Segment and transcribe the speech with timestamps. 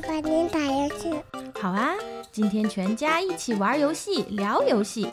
[0.00, 1.12] 爸爸，您打游戏。
[1.60, 1.92] 好啊，
[2.32, 5.12] 今天全家一起玩游戏、聊游戏，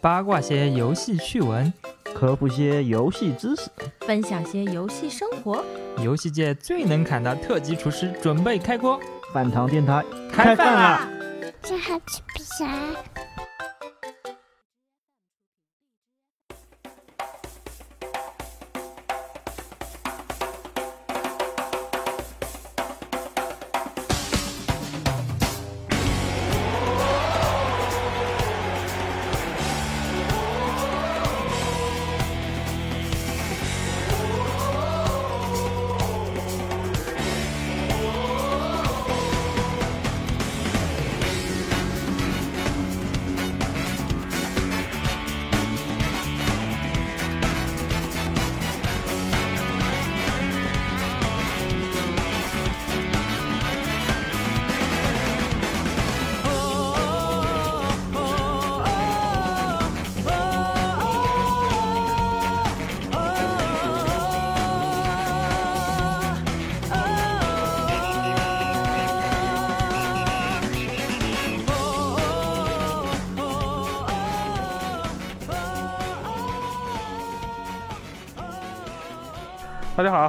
[0.00, 1.72] 八卦些游戏趣闻，
[2.14, 3.70] 科普些游戏知识，
[4.00, 5.64] 分享些游戏生活。
[6.02, 9.00] 游戏界最能砍的特级厨师准备开锅，
[9.32, 11.08] 饭堂电台开饭啦！
[11.62, 12.66] 真好吃不啥？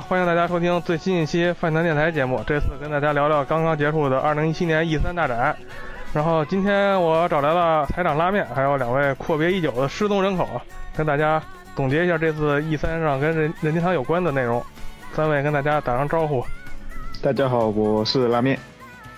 [0.07, 2.41] 欢迎大家收听最新一期饭堂电台节目。
[2.45, 5.55] 这次跟大家聊聊刚刚结束的2017年 E 三大展。
[6.13, 10.47] 然后今天我找来了台长拉面，还有两位阔别已久的失踪人口，
[10.95, 11.41] 跟大家
[11.75, 14.63] 总结一下这次 E 三上跟任任天堂有关的内容。
[15.13, 16.44] 三位跟大家打声招呼。
[17.22, 18.57] 大家好，我是拉面。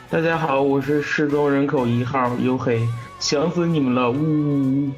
[0.09, 2.87] 大家好，我是失踪人口一号黝黑，
[3.19, 4.91] 想死你们了，呜呜呜！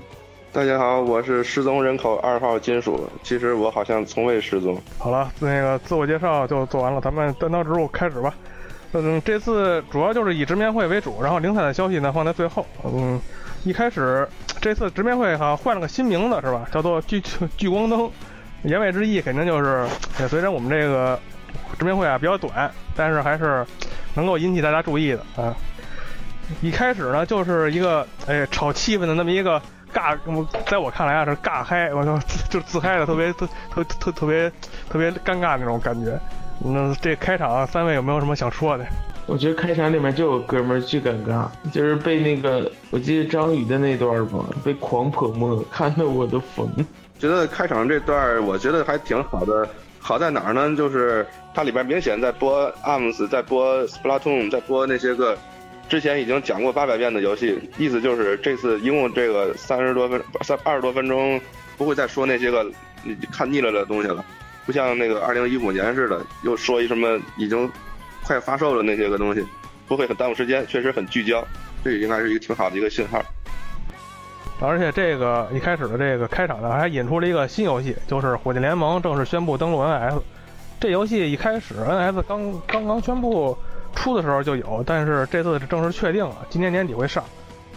[0.56, 3.10] 大家好，我是失踪人口二号金属。
[3.24, 4.82] 其实我好像从未失踪。
[4.98, 8.34] 好了，那个自我介绍就做完了，咱们单刀直入开始吧。
[8.94, 12.66] 嗯，这次主要就是以直面会为主，然后零散的消息呢放在最后。
[12.86, 13.20] 嗯，
[13.66, 14.26] 一开始
[14.62, 16.66] 这次直面会好像换了个新名字是吧？
[16.72, 17.22] 叫做聚
[17.58, 18.10] 聚光灯。
[18.64, 19.86] 言外之意肯定就是
[20.22, 21.20] 也，虽然我们这个
[21.78, 23.66] 直面会啊比较短，但是还是
[24.14, 25.54] 能够引起大家注意的啊。
[26.62, 29.62] 一开始呢就是一个哎炒气氛的那么一个。
[29.96, 32.20] 尬，我在我看来啊是尬嗨，我操，
[32.50, 34.52] 就自嗨的特别特特特特别
[34.90, 36.20] 特别尴尬那种感觉。
[36.60, 38.86] 那这开场三位有没有什么想说的？
[39.26, 46.70] 我觉得开场里面就有哥们儿巨尴尬，就是被那个我记得张宇的那段吧，被狂泼墨，看得我都疯。
[47.18, 49.68] 觉得开场这段我觉得还挺好的，
[50.00, 50.76] 好在哪儿呢？
[50.76, 55.38] 就是它里边明显在播 ARMS，在播 Splatoon，在播那些个。
[55.88, 61.40] 之前已经讲过八百遍的游戏，意思就是这次一共这个三十多分三二十多分钟，
[61.78, 62.66] 不会再说那些个
[63.04, 64.26] 你看腻了的东西了，
[64.66, 67.72] 不像那个二零一五年似的，又说一什么已经
[68.24, 69.46] 快发售的那些个东西，
[69.88, 71.46] 不会很耽误时间，确实很聚焦，
[71.84, 73.24] 这应该是一个挺好的一个信号。
[74.60, 80.20] 而且这个一开始的这个开场呢，还引出了一个新游戏，就是《火箭联盟》正式宣布登陆 NS。
[80.80, 83.56] 这游戏一开始 NS 刚刚刚宣布。
[83.96, 87.24] 出的时候就有，但是这次是正式确定了，今年年底会上。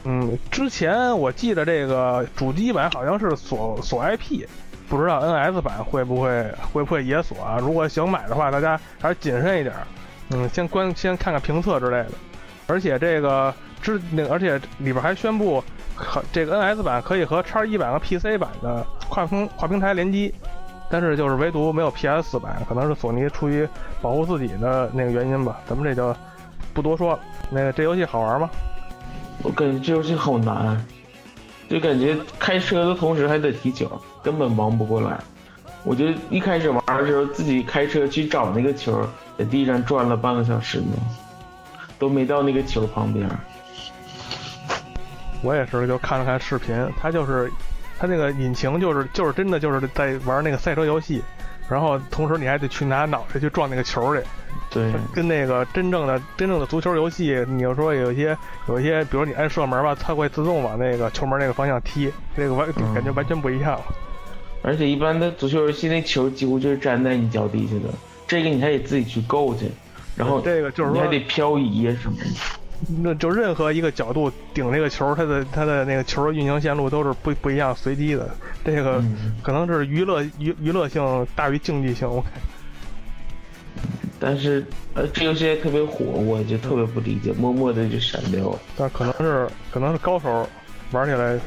[0.04, 4.46] 嗯，之前我记得这个主机版好像是锁锁 IP，
[4.88, 7.58] 不知道 NS 版会不会会不会也锁啊？
[7.60, 9.74] 如果想买的话，大家还是谨慎一点。
[10.30, 12.10] 嗯，先观先看看评测之类的。
[12.66, 15.62] 而且这个之那而且里边还宣布，
[15.94, 20.32] 和这个 NS 版可以和叉一版和 PC 版的跨平跨平台联机。
[20.90, 23.68] 但是就是唯独没有 PS 版，可能是索尼出于
[24.00, 25.60] 保护自己的那个原因吧。
[25.66, 26.16] 咱们这就
[26.72, 27.20] 不多说了。
[27.50, 28.48] 那个这游戏好玩吗？
[29.42, 30.84] 我感觉这游戏好难，
[31.68, 33.90] 就感觉开车的同时还得提球，
[34.22, 35.18] 根本忙不过来。
[35.84, 39.06] 我就一开始玩的时候，自己开车去找那个球，
[39.38, 40.96] 在地上转了半个小时呢，
[41.98, 43.28] 都没到那个球旁边。
[45.42, 47.52] 我也是，就看了看视频，他就是。
[47.98, 51.20] 它那个引擎就是就是真的就是在玩那个赛车游戏，
[51.68, 54.22] 然后同时你还得去拿脑袋去撞那个球去，
[54.70, 58.38] 对，跟那个真正的真正的足球游戏，你要说有一些
[58.68, 63.80] 有一些，比如你按射门吧，它会自动往那个球门那个方向踢，这个完感觉完全不一样。
[64.62, 67.92] 而且一般的足球游戏那球几乎就是粘在你脚底下的，
[68.26, 69.70] 这个你还得自己去够去，
[70.16, 72.24] 然后这个就是你还得漂移啊什么的。
[72.86, 78.30] 那就任何一个角度顶这个球，它的它的那个球的运行线路都是不不一样随机的。
[78.64, 79.02] 这个
[79.42, 82.08] 可能是娱乐娱娱乐性大于竞技性。
[82.08, 82.24] 我
[84.20, 84.64] 但是
[84.94, 88.58] 呃，这游戏特别火，我就特别不理解，默默的就删掉了。
[88.76, 90.48] 但可能是可能是高手
[90.90, 91.38] 玩起来，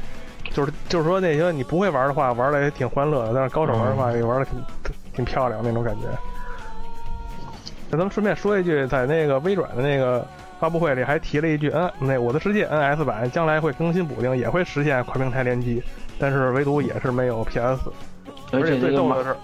[0.51, 6.07] 就是就是说那些你不会玩的话，玩的也挺欢乐的；但是高手玩的话，也玩的挺挺漂亮那种感觉。
[7.91, 10.25] 那咱们顺便说一句，在那个微软的那个。
[10.61, 15.81] 发布会里还提了一句，N 那《我的世界》NS 版将来会更新补丁，也会实现跨平台联机，
[16.19, 17.91] 但是唯独也是没有 PS。
[18.51, 19.35] 而且最逗的是，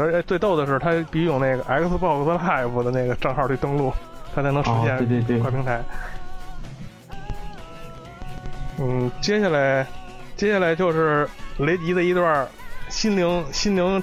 [0.00, 3.92] 而且最逗的是，他必须用那个 Xbox Live 的那个账号去登录，
[4.34, 5.82] 他才能实哦现对对对跨平台。
[8.80, 9.86] 嗯，接下来，
[10.34, 12.48] 接下来就是雷迪的一段
[12.88, 14.02] 心灵心灵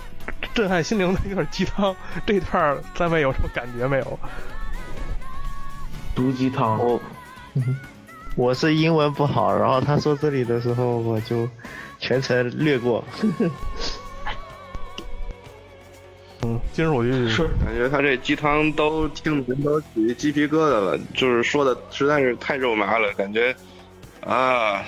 [0.53, 1.95] 震撼心灵的一段鸡汤，
[2.25, 4.19] 这段三位有什么感觉没有？
[6.13, 7.01] 毒鸡汤，我
[8.35, 11.47] 我是英文不好，然后他说这里的时候，我就
[11.99, 13.03] 全程略过。
[16.43, 23.55] 嗯，金属就是感觉他这鸡汤都听的人都起鸡皮疙瘩了，就是说的实在是太肉麻了，感觉
[24.25, 24.83] 啊，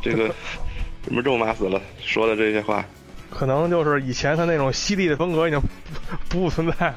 [0.00, 0.34] 这个
[1.04, 2.84] 什么肉麻死了，说的这些话。
[3.34, 5.60] 可能就是以前他那种犀利的风格已经
[6.28, 6.96] 不 不存在了，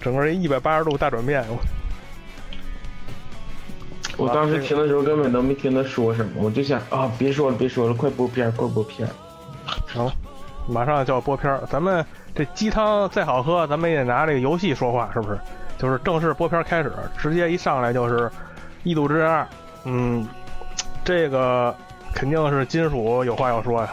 [0.00, 1.44] 整个人一百八十度大转变。
[1.48, 1.58] 我
[4.16, 9.10] 我当时听的时候根本都没听他说什么，我就想啊，别说了，别说了，快播片儿，快播片儿。
[9.92, 10.08] 行，
[10.68, 12.04] 马上就要播片儿，咱们
[12.34, 15.38] 这鸡汤再好喝，咱们也得拿这个游戏说话，是不是？
[15.76, 18.18] 就是正式播片儿开始，直接一上来就是
[18.84, 19.42] 《异度之刃二》，
[19.84, 20.24] 嗯，
[21.04, 21.74] 这个
[22.14, 23.88] 肯定是金属有话要说呀。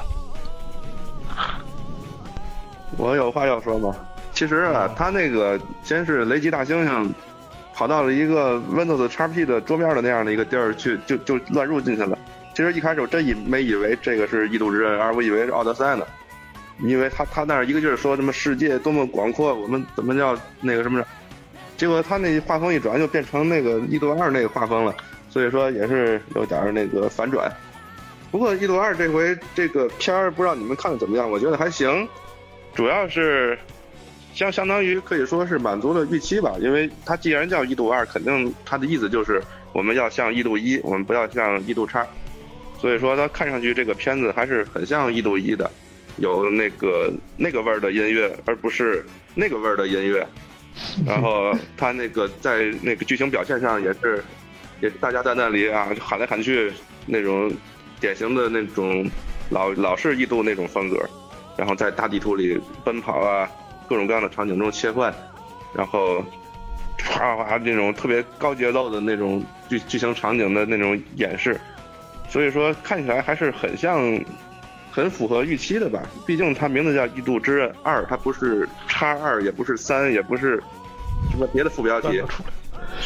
[2.97, 3.95] 我有话要说吗？
[4.33, 7.07] 其实啊，他那个先是雷吉大猩猩
[7.73, 12.17] 跑到了一个 Windows XP 的桌面的那样的一个地儿去，就就乱入进去了。
[12.53, 16.05] 其实一开始我真以没以为这个是《异度之刃而》，我以为是《奥德赛》呢，
[16.79, 21.03] 因为他他那儿一个劲儿说什么世界多么广阔，我们怎么叫那个什么，
[21.77, 24.93] 结果他那画风一转就变成那个《异度二》那个画风了，
[25.29, 27.51] 所以说也是有点儿那个反转。
[28.31, 32.07] 不过《异度二》这回这个片儿不知道你们看的怎么样，我觉得还行。
[32.73, 33.57] 主要是
[34.33, 39.41] 相相当于可以说是满足了预期吧，因为它既然叫一度二，肯定它的意思就是
[39.73, 42.07] 我们要像一度一，我们不要像一度叉，
[42.79, 45.69] 所以说它看上去这个片子还是很像一度一的，
[46.17, 50.25] 有那个那个味儿的音乐，而不是那个味儿的音乐。
[51.05, 54.23] 然后它那个在那个剧情表现上也是，
[54.79, 56.71] 也大家在那里啊喊来喊去
[57.05, 57.51] 那种
[57.99, 59.05] 典型的那种
[59.49, 60.97] 老老式异度那种风格。
[61.57, 63.49] 然后在大地图里奔跑啊，
[63.87, 65.13] 各种各样的场景中切换，
[65.73, 66.23] 然后
[67.03, 71.59] 哗哗那种特别高节奏的那种剧剧情场景的那种演示，
[72.29, 74.19] 所以说看起来还是很像，
[74.91, 76.01] 很符合预期的吧。
[76.25, 80.61] 毕竟它名字叫《异度之刃二》，它不是叉二，也不是三，也不是
[81.31, 82.21] 什么别的副标题。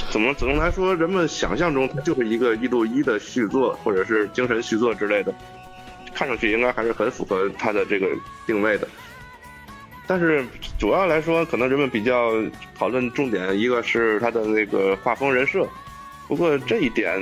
[0.10, 5.34] 怎么总的来说，人们想象中它就是一个《异度一》的续作，或者是精神续作之类的。
[6.16, 8.08] 看上去应该还是很符合它的这个
[8.48, 8.88] 定位的，
[10.08, 10.46] 但是
[10.80, 12.32] 主要来说，可能人们比较
[12.74, 15.68] 讨论重点，一个是它的那个画风人设，
[16.28, 17.20] 不过这一点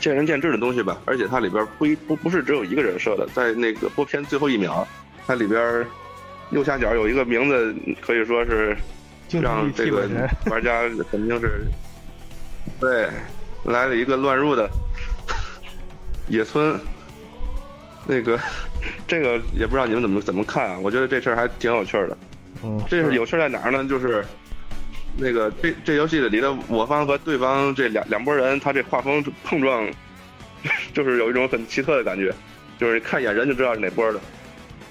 [0.00, 0.98] 见仁见智的东西吧。
[1.04, 4.86] 而且它里边不一不不是只有一个人设的，在那个播片最后一秒，
[5.26, 5.86] 它里边
[6.50, 8.74] 右下角有一个名字，可以说是
[9.30, 10.08] 让这个
[10.46, 11.66] 玩家肯定是
[12.80, 13.08] 对
[13.64, 14.70] 来了一个乱入的
[16.28, 16.80] 野村。
[18.08, 18.38] 那个，
[19.06, 20.78] 这个也不知道你们怎么怎么看啊？
[20.78, 22.18] 我觉得这事儿还挺有趣的。
[22.62, 23.84] 嗯，这是有趣在哪儿呢？
[23.88, 24.24] 就是
[25.16, 29.88] 那个这这游戏里的我方和对方这两两拨人，他这画风碰撞，
[30.92, 32.34] 就是有一种很奇特的感觉，
[32.78, 34.20] 就是看一眼人就知道是哪波的。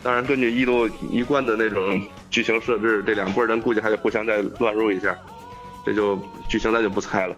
[0.01, 5.15] 当然，根据一度一贯的那种剧情设置，这两拨人估计还得互相再乱入一下，
[5.85, 7.35] 这就剧情咱就不猜了。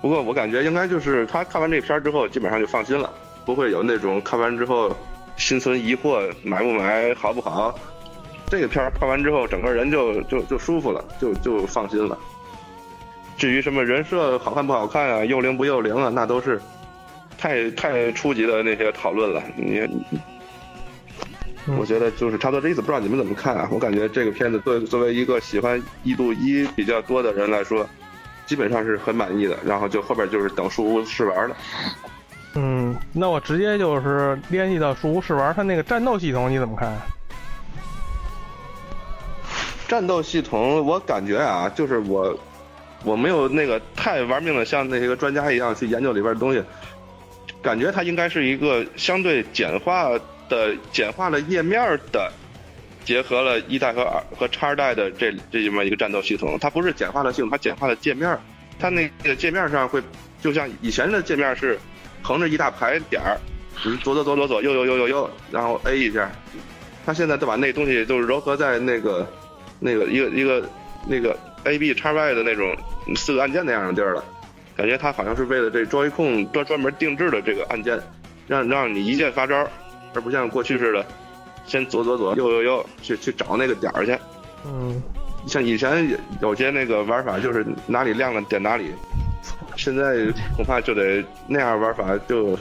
[0.00, 3.12] 不过我感觉应该就是他看完这片儿之后，基本上就放心了。
[3.44, 4.96] 不会有那种看完之后
[5.36, 7.78] 心存疑惑，买不买好不好？
[8.46, 12.16] 这个片儿看完之后，整个人就就就舒服了，就就放心了。
[13.36, 16.60] 至于什么人设好看不好看啊，幼灵不幼灵啊，那都是
[17.36, 19.42] 太太初级的那些讨论了。
[19.56, 19.80] 你，
[21.78, 23.68] 我觉得就是差不多这意思，不知道你们怎么看啊？
[23.72, 27.84] 我感觉这个片子作作为一个喜欢一度一比较多的人来说，
[28.46, 29.58] 基本上是很满意的。
[29.64, 31.56] 然后就后边就是等书屋试玩了。
[32.56, 36.96] 嗯，那我直接就是联系到树屋试玩，它那个战斗系统你怎么看？
[39.88, 42.38] 战斗系统我感觉啊，就是我
[43.04, 46.62] 我没有那个太玩命的像那些个专家一样去研究里边的东西，
[47.60, 50.10] 感觉它应该是一个相对简化
[50.48, 52.32] 的、简化了页面的，
[53.04, 56.56] 结合了一代和二和叉二代的这这么一个战斗系统。
[56.60, 58.38] 它不是简化了系统，它简化了界面。
[58.78, 60.00] 它那个界面上会
[60.40, 61.76] 就像以前的界面是。
[62.24, 63.38] 横着一大排点儿，
[63.84, 66.28] 你左左左左左右右右右右，然后 A 一下。
[67.06, 69.28] 他现在都把那东西都糅合在那个
[69.78, 70.66] 那个一个一个
[71.06, 72.74] 那个 A B 叉 Y 的那种
[73.14, 74.24] 四个按键那样的地儿了。
[74.74, 78.00] 感觉他好像是为了这 Joy-Con 专专门定制的这个按键，
[78.48, 79.68] 让让你一键发招，
[80.14, 81.04] 而不像过去似的，
[81.66, 84.18] 先左左左右右右去去找那个点儿去。
[84.66, 85.02] 嗯，
[85.46, 86.08] 像以前
[86.40, 88.90] 有些那个玩法就是哪里亮了点哪里，
[89.76, 90.16] 现在
[90.56, 92.58] 恐怕就得那样玩法就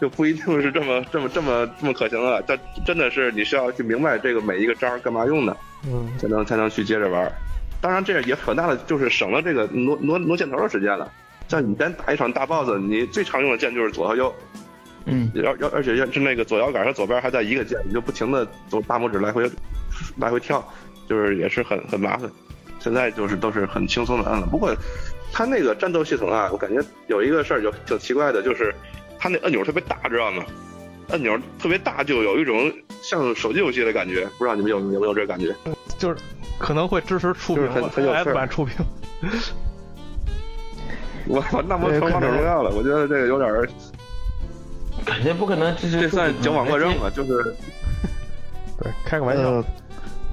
[0.00, 2.42] 就不一定是这么 这么这么这么可行了。
[2.46, 7.30] 但真的是你需要去明白这个每一个招儿干嘛用的，嗯，才能才能去接着玩。
[7.80, 11.10] 当然，这样也很大的就是省了这个挪挪挪箭头的时间了。
[11.48, 14.34] 像以前打一场大 boss，你最常用的键就是左和右，
[15.04, 19.48] 嗯，要要而且是那个左摇杆和左边还在一个键，你就不停的走大拇指来回
[20.16, 20.66] 来回跳，
[21.08, 22.28] 就是也是很很麻烦。
[22.80, 24.46] 现在就是都是很轻松的按了。
[24.50, 24.74] 不过
[25.36, 28.74] 它那个战斗系统啊，我感觉有一个事儿就挺奇怪的，就是
[29.18, 30.42] 它那按钮特别大，知道吗？
[31.10, 34.26] 按钮特别大，就有一种像手机游戏的感觉。
[34.38, 35.54] 不知道你们有有没有这感觉？
[35.98, 36.16] 就是
[36.58, 38.76] 可能会支持触屏就是很很有趣儿 S 版触屏。
[41.28, 43.68] 我我那不成王者荣耀了，我觉得这个有点儿，
[45.04, 46.00] 感觉不可能支持。
[46.00, 47.10] 这算矫枉过正吧？
[47.14, 47.54] 就是
[48.80, 49.42] 对，开个玩笑。
[49.42, 49.64] 呃，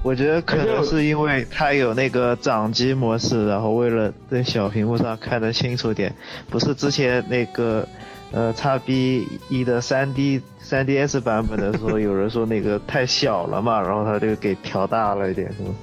[0.04, 6.14] 我觉得可能是因为它有那个掌机模式，然后为了在小屏幕上看得清楚点，
[6.50, 7.88] 不是之前那个
[8.30, 15.74] 呃叉 B 一的三 D 三 DS 版本的时候，有人说那个太小了嘛，然后他就给调大了一点，是吗？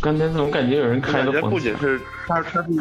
[0.00, 2.78] 刚才怎么感觉有人开感觉不仅是叉叉 B，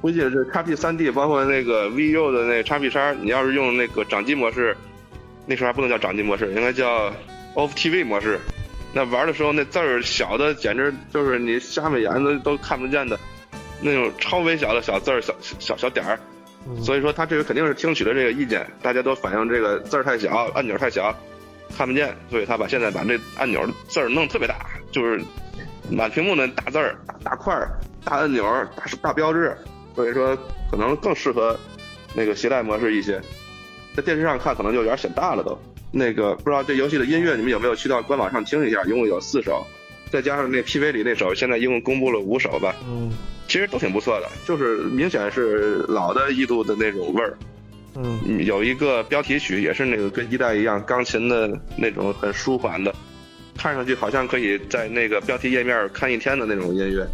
[0.00, 4.74] 不仅是叉 B 三 D，包括那个 VU 的那叉 B 叉，你要是用那个掌机模式，
[5.44, 7.12] 那时候还不能叫掌机模式，应该叫
[7.54, 8.40] Off TV 模式。
[8.98, 13.16] 那玩的时候那字儿小的简直就是你瞎眉眼都都看不见的，
[13.80, 16.18] 那种超微小的小字儿、小小小点儿。
[16.82, 21.14] 所以说他这个肯定是听取了这个意见，大家都反映这个字儿太小，按钮太小，
[21.76, 25.22] 看不见，所以他把现在把这按钮字儿弄特别大，就是
[25.88, 27.70] 满屏幕的大字儿、大块儿、
[28.04, 29.56] 大按钮、大大标志，
[29.94, 30.36] 所以说
[30.72, 31.56] 可能更适合
[32.16, 33.20] 那个携带模式一些。
[33.94, 35.56] 在电视上看可能就有点显大了都。
[35.90, 38.82] 那个不知道这游戏的音乐你们有没有去到官网上听一下？
[38.84, 39.66] 一共有四首，
[40.10, 42.74] 再加上那 PV 里那首，现在一共公布了五首吧。
[42.88, 43.10] 嗯，
[43.46, 47.38] 其实都挺不错的，就是明显是老的一度的那种味儿。
[47.94, 52.94] 嗯，有一个标题曲也是那个跟一代一样，钢琴的那种很舒缓的，
[53.56, 57.04] 看上去好像可以在那个标题页面看一天的那种音乐。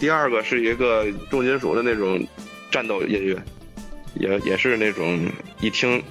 [0.00, 2.24] 第二个是一个重金属的那种
[2.70, 3.36] 战斗音乐，
[4.14, 5.26] 也也是那种
[5.60, 6.02] 一听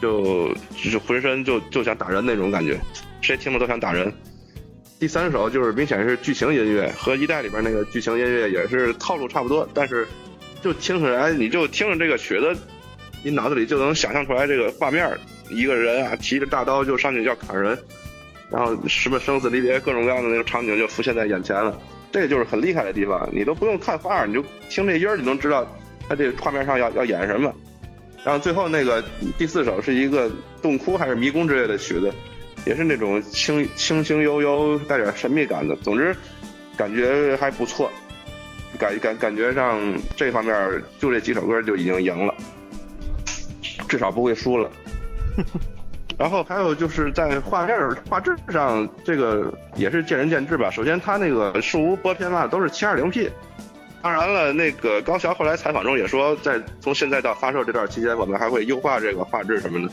[0.00, 2.78] 就就是浑身就就想打人那种感觉，
[3.20, 4.12] 谁听了都想打人。
[4.98, 10.06] 第三首就是明显是剧情音乐，和一代里边那个剧情音乐也是套路差不多，但是
[10.62, 12.56] 就听起来你就听着这个曲子，
[13.22, 15.10] 你脑子里就能想象出来这个画面，
[15.50, 17.78] 一个人啊提着大刀就上去要砍人，
[18.50, 21.78] 然后什么生死离别各种各样的那个场景就浮现在眼前了，
[22.10, 25.70] 这就是很厉害的地方，你都不用看画，你就听这音儿，你能知道
[26.08, 27.54] 他这个画面上要要演什么。
[28.26, 29.00] 然后最后那个
[29.38, 30.28] 第四首是一个
[30.60, 32.12] 洞窟还是迷宫之类的曲子，
[32.64, 36.12] 也是那种轻轻轻悠悠带点神秘感的，总之
[36.76, 37.88] 感觉还不错，
[38.76, 39.78] 感感感觉上
[40.16, 42.34] 这方面就这几首歌就已经赢了，
[43.88, 44.68] 至少不会输了。
[46.18, 47.78] 然后还有就是在画面
[48.10, 50.68] 画质上，这个也是见仁见智吧。
[50.68, 53.30] 首先，它那个树屋播片嘛都是 720P，
[54.06, 59.92] 当然了，那个高桥后来采访中也说，在从现在到发售这段期间，我们还会优化这个画质什么的，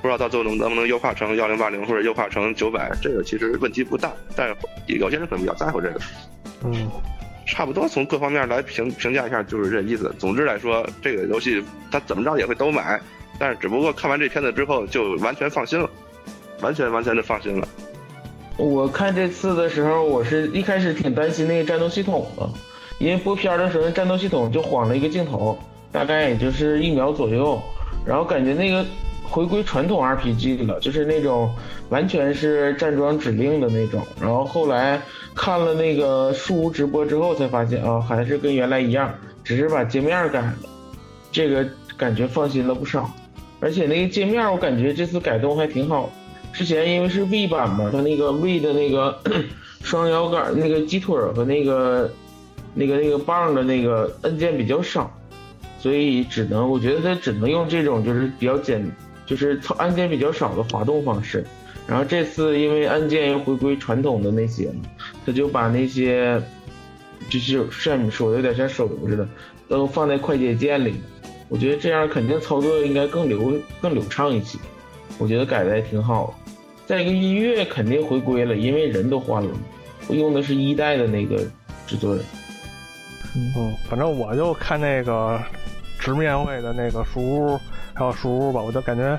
[0.00, 6.00] 不知道到最后能能不能优化成幺零八零或者优化成九百，这个其实问题不大，但是有些人可能比较在乎这个。
[6.64, 6.90] 嗯，
[7.46, 10.10] 差不多从各方面来评评价一下，就是这意思。
[10.18, 11.62] 总之来说，这个游戏
[11.92, 12.98] 它怎么着也会都买，
[13.38, 15.90] 但是只不过看完这片子之后就完全放心了，
[16.62, 17.68] 完全完全的放心了。
[18.56, 22.48] 我看这次的时候，我是一开始挺担心那个战斗系统的，
[23.00, 25.58] 因为播片的时候战斗系统就晃了一个镜头，
[25.90, 27.60] 大概也就是一秒左右，
[28.04, 28.84] 然后感觉那个
[29.22, 31.50] 回归传统 RPG 了，就是那种
[31.88, 34.02] 完全是站桩指令的那种。
[34.20, 35.00] 然后后来
[35.34, 39.10] 看了那个树屋直播之后，才发现啊，还是跟原来一样，
[39.42, 40.54] 只是把界面改了，
[41.32, 41.66] 这个
[41.96, 43.10] 感觉放心了不少。
[43.60, 46.10] 而且那个界面我感觉这次改动还挺好。
[46.52, 49.18] 之前因为是 V 版嘛，它那个 V 的那个
[49.82, 52.10] 双摇杆、那个鸡腿和那个
[52.74, 55.10] 那个那个棒的那个按键比较少，
[55.78, 58.84] 所以只能我觉得它只能用这种就是比较简，
[59.26, 61.44] 就是操按键比较少的滑动方式。
[61.86, 64.74] 然后这次因为按键又回归传统的那些了，
[65.26, 66.40] 他就把那些
[67.28, 69.28] 就是像你说的有点像手游似的，
[69.68, 70.94] 都放在快捷键里。
[71.48, 74.56] 我觉得这样肯定操作应该更流更流畅一些。
[75.18, 76.38] 我觉得改的还挺好。
[76.86, 79.50] 再一个音乐肯定回归了，因为人都换了，
[80.06, 81.44] 我用的是一代的那个
[81.86, 82.24] 制作人，
[83.34, 85.40] 嗯，反正我就看那个
[85.98, 87.60] 直面会的那个树屋，
[87.94, 89.18] 还有树屋吧，我就感觉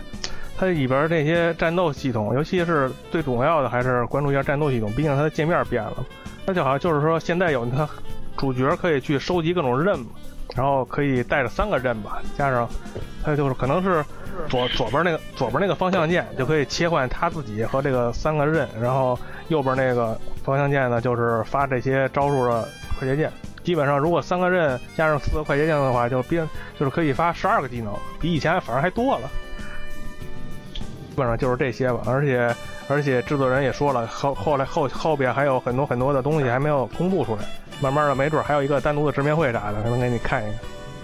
[0.58, 6.06] 它里边这些战斗系统，尤其是最重要的还是关注一下战斗系统，毕竟它的界面变了。
[6.46, 7.88] 它就好像就是说现在有它
[8.36, 9.98] 主角可以去收集各种刃，
[10.56, 12.68] 然后可以带着三个刃吧，加上
[13.24, 14.03] 它就是可能是
[14.50, 19.18] 左左边那个左边那个方向键就可以切换他自己和这个三个刃，然后
[19.50, 23.32] 右边那个方向键呢就是发这些招数的快捷键。
[23.63, 26.48] 基本上如果三个刃加上四个快捷键的话，就变
[26.80, 29.30] 就是可以发十二个技能，比以前反而还多了。
[31.10, 32.56] 基本上就是这些吧，而且
[32.88, 37.44] 而且制作人也说了，后后来后后边还有很多很多的东西还没有公布出来，
[37.82, 40.60] 慢慢的没准还有一个单独的直面会啥的，可能给你看一看。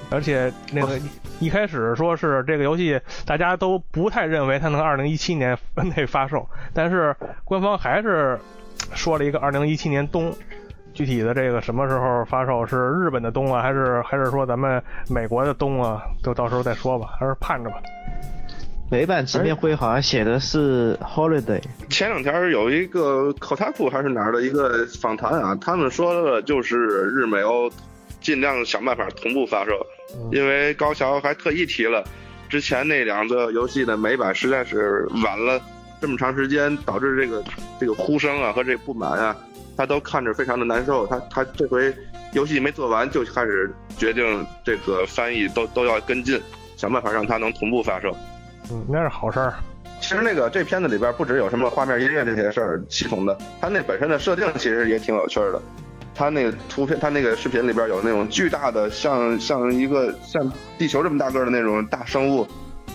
[0.09, 0.97] 而且那个
[1.39, 5.57] 一开始说是这个游戏，大家都不太认为它能二零一七年
[5.95, 8.39] 内发售，但是官方还是
[8.93, 10.33] 说了一个二零一七年冬。
[10.97, 16.01] 具体的这个什么时候发售，是日本的冬啊，还是还是说咱们美国的冬啊？
[16.23, 17.75] 就到时候再说吧，还是盼着吧。
[18.89, 21.61] 美版直面会好像写的是 holiday。
[21.87, 27.69] 前两天有一个 Kotaku 还是哪儿的一个访谈啊，他们说的就是日美欧
[28.19, 29.73] 尽量想办法同步发售，
[30.31, 32.03] 因为高桥还特意提了，
[32.49, 35.61] 之前那两个游戏的美版实在是晚了
[36.01, 37.43] 这么长时间，导致这个
[37.79, 39.35] 这个呼声啊和这不满啊。
[39.77, 41.93] 他都看着非常的难受，他他这回
[42.33, 46.41] 游戏没做完就开始决定这个翻译都都要跟进，
[46.75, 48.11] 想办法让它能同步发售。
[48.71, 49.53] 嗯，那是好事儿。
[50.01, 55.61] 其实那个这片子里边不只有什么画面、音乐这些事儿系统的，它那本身的设定其实也挺有趣的。
[56.15, 62.47] 它那个图片，它那个视频里边有那种巨大的，像像一个像地球这么大个的那种大生物，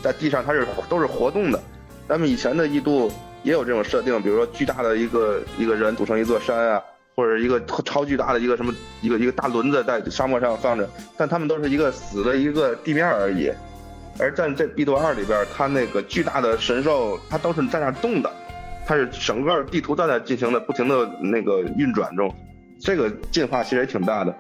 [0.03, 1.63] 在地上它是都是活动的。
[2.09, 3.11] 咱们以前的异度。
[3.43, 6.83] 也有这种设定，比如说巨大的一个一个人组成一座山啊，
[7.15, 13.51] 或者一个超巨大的一个什么一个一个大轮子在沙漠上放着，但他们都是一个死的一个地面而已。
[14.19, 18.31] 而在这《B 度二》里边，它那个巨大的神兽，它都是在那动的，
[18.87, 22.33] 它是整个地图都在进行的不停的那个运转中，
[22.79, 24.35] 这个进化其实也挺大的。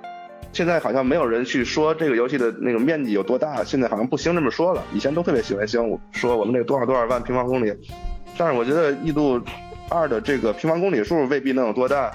[0.52, 7.72] 现在好像没有人去说这个游戏的那个面积有多大，现在好像不兴这么说了，以前都特别喜欢兴说我们这多少多少万平方公里。
[8.36, 9.40] 但是我觉得《异度
[9.88, 12.10] 二》的这个平方公里数未必能有多大，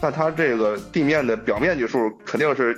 [0.00, 2.76] 但它这个地面的表面积数肯定是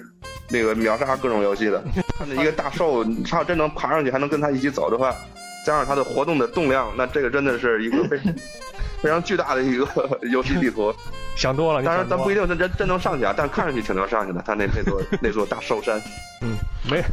[0.49, 1.83] 那个秒杀各种游戏的。
[2.18, 5.14] 它的一个大兽，它要真能爬上去，还能跟它一起走的话，
[5.66, 8.18] 加上它的活动的动量，那这个真的是一个非
[9.03, 9.87] 非常巨大的一个
[10.31, 10.94] 游戏地图。
[11.37, 14.42] 想多了，当然咱不一定真真真能上去啊，但看上去挺能上去的。
[14.46, 16.01] 它那那座那座大兽山，
[16.40, 16.57] 嗯，
[16.90, 17.05] 没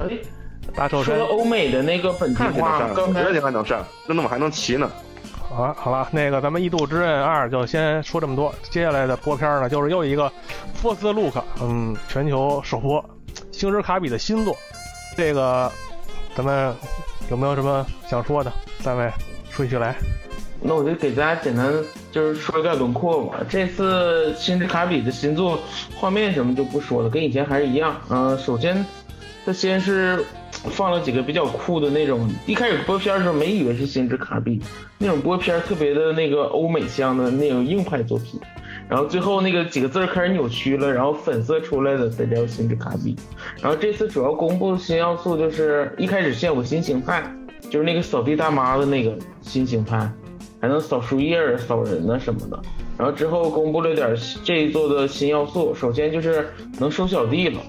[0.74, 1.18] 大兽山。
[1.18, 4.90] 说欧美的那个本地化，刚才你还能上，那怎么还能骑呢。
[5.56, 8.54] 好了好了，那个咱们《异度之刃二》就先说这么多。
[8.72, 10.24] 接下来的播片呢，就是又一个
[10.82, 13.04] 《Force Look》，嗯，全球首播，
[13.52, 14.58] 星之卡比的新作。
[15.16, 15.72] 这个
[16.36, 16.76] 咱们
[17.30, 18.52] 有没有什么想说的？
[18.80, 19.08] 三位
[19.52, 19.96] 顺序来。
[20.60, 21.72] 那我就给大家简单
[22.12, 23.38] 就是说一个轮廓吧。
[23.48, 25.60] 这次星之卡比的新作，
[25.96, 27.96] 画面什么就不说了，跟以前还是一样。
[28.10, 28.84] 嗯，首先
[29.46, 30.26] 它先是。
[30.70, 34.62] 放了几个比较酷的那种，一开始播片的时候没以为是星之卡比，
[34.98, 38.40] 那种播片特别的那个欧美向的那种硬派作品，
[38.88, 43.16] 然后最后那个几个字儿开始扭曲了，然后粉色出来的才叫星之卡比。
[43.62, 47.24] 然后这次主要公布的新要素就是一开始先有个新形态，
[47.70, 50.10] 就是那个扫地大妈的那个新形态，
[50.62, 52.60] 还能扫树叶、扫人呢什么的。
[52.98, 56.48] 然后之后公布了点这一座的新要素，首先就是
[56.80, 57.60] 能收小弟了。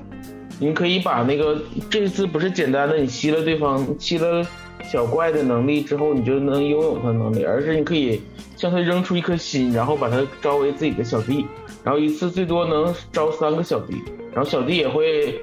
[0.61, 4.47] 你可以把那个这次不是简单的，你吸了对方吸了
[4.85, 8.23] 小怪的能力之后，你就能拥有他能力，而是你可以
[8.57, 11.45] 向他扔出一颗心，然后把他招为自己的小弟，
[11.83, 14.01] 然后一次最多能招三个小弟，
[14.33, 15.41] 然后小弟也会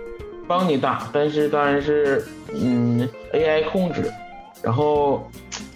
[0.48, 4.12] 帮你打，但是当然是嗯 AI 控制，
[4.64, 5.30] 然后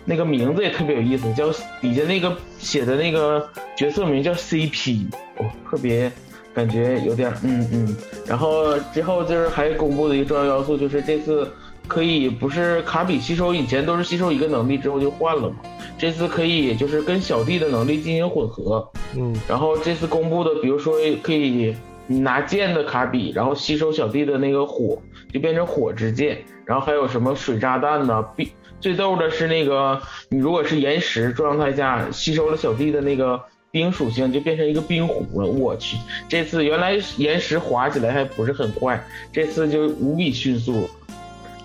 [0.06, 6.12] 那个名字也特别有意思，叫底下那个写的那个角色名叫 CP，哦，特别。
[6.56, 11.46] 感觉有点嗯嗯，然后之后就是还公布的一个重要要素，就是这次
[11.86, 15.58] 可以不是卡比吸收，以前都是吸收一个能力之后就换了嘛，
[15.98, 21.76] 这次可以就是跟小弟的能力进行混合，嗯，然后这次公布的，比如说可以
[22.08, 24.98] 拿剑的卡比，然后吸收小弟的那个火，
[25.34, 28.24] 就变成火之剑，然后还有什么水炸弹呢？
[28.38, 33.41] 必最逗的是那个你如果是岩石状态下吸收了小弟的那个。
[33.76, 35.98] 冰属性就变成一个冰壶了，我去！
[36.30, 40.90] 这次原来岩石滑起来还不是很快，这次就无比迅速，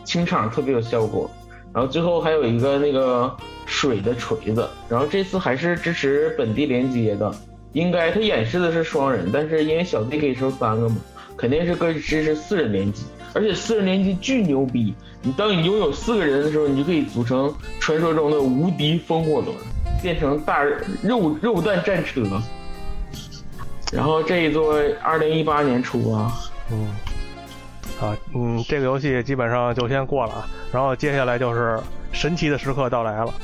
[0.03, 1.31] 清场特别有效果。
[1.73, 3.33] 然后最后还有一个那个
[3.64, 7.33] 水的锤子，然后这次还是支持本地连接的，
[7.75, 10.96] 应该它演示的是双人，但是因为小弟可以收三个嘛，
[11.37, 14.92] 肯定是可以支持四人联机，而且四人联机巨牛逼。
[15.23, 19.55] 你当你拥有四个人的时候，你就可以组成传说中的无敌风火轮，
[20.02, 20.62] 变成大
[21.02, 22.22] 肉肉弹战车。
[23.92, 26.32] 然后这一座二零一八年出啊，
[26.70, 26.86] 嗯，
[28.00, 31.76] 啊，嗯，这个游戏基本上就先过了啊，然后接下来就是
[32.12, 33.34] 神奇的时刻到来了，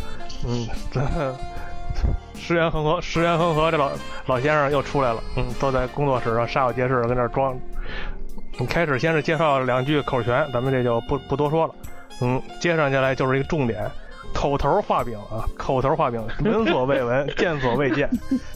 [0.46, 1.00] 嗯，这
[2.38, 3.90] 石原恒河，石原恒河这老
[4.26, 7.58] 老先生又出来了，嗯，坐在工作室上煞有介事的跟那装。
[8.68, 11.74] 开始先是介绍两句口诀，咱们这就不不多说了，
[12.20, 13.84] 嗯，接上下来就是一个重点。
[14.36, 18.08] 口头画饼啊，口头画饼， 闻所未闻， 见所未见，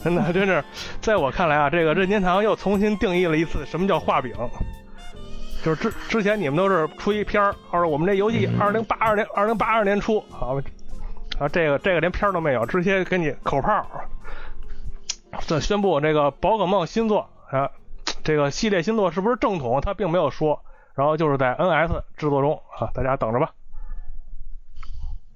[0.05, 0.63] 真的，真是，
[1.01, 4.35] 在我看来啊，这个任天堂又重新定义了一次什么叫画饼。
[5.65, 10.59] 就是之之前你们都是出一片儿，或者我们这游戏二零八二年二零八二年出，好，
[11.39, 13.87] 啊，这个这个连片儿都没有，直接给你口炮。
[15.47, 17.71] 这宣布这个宝可梦新作啊，
[18.23, 19.81] 这个系列新作是不是正统？
[19.81, 20.61] 他并没有说，
[20.95, 23.51] 然后就是在 NS 制作中啊，大家等着吧。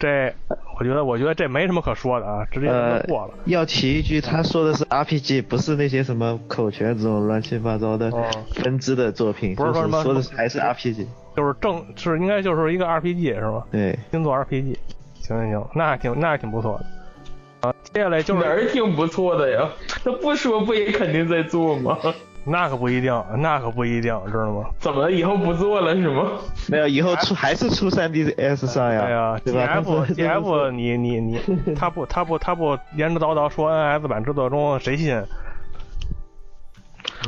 [0.04, 0.34] 这，
[0.78, 3.34] 我觉得，我觉得这没什么可说的啊，直接就过了。
[3.46, 8.12] 要提一句，他说的是 RPG，不是那些什么口诀这种乱七八糟的
[8.52, 9.54] 分支的作品。
[9.54, 13.64] 不是说什么，说的还是 RPG，就是正是应该就是一个 RPG 是吗？
[13.72, 14.76] 对，星座 RPG。
[15.22, 17.68] 行行行，那还挺那还挺不错的。
[17.68, 19.66] 啊，接下来就是哪儿挺不错的呀？
[19.88, 21.96] 他不说不也肯定在做吗？
[22.46, 24.68] 那可不一定，那可不一定，知道吗？
[24.78, 26.32] 怎么以后不做了是吗？
[26.68, 29.40] 没有，以后出还是出 3DS 上呀。
[29.44, 31.40] 对呀，G F G F，你你你，
[31.74, 35.22] 他不他不他不言之凿凿说 NS 版制作中，谁信？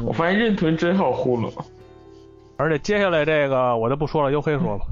[0.05, 1.51] 我发现任屯真好糊弄。
[2.59, 4.85] 而且接下来这个我就不说了，由黑说吧。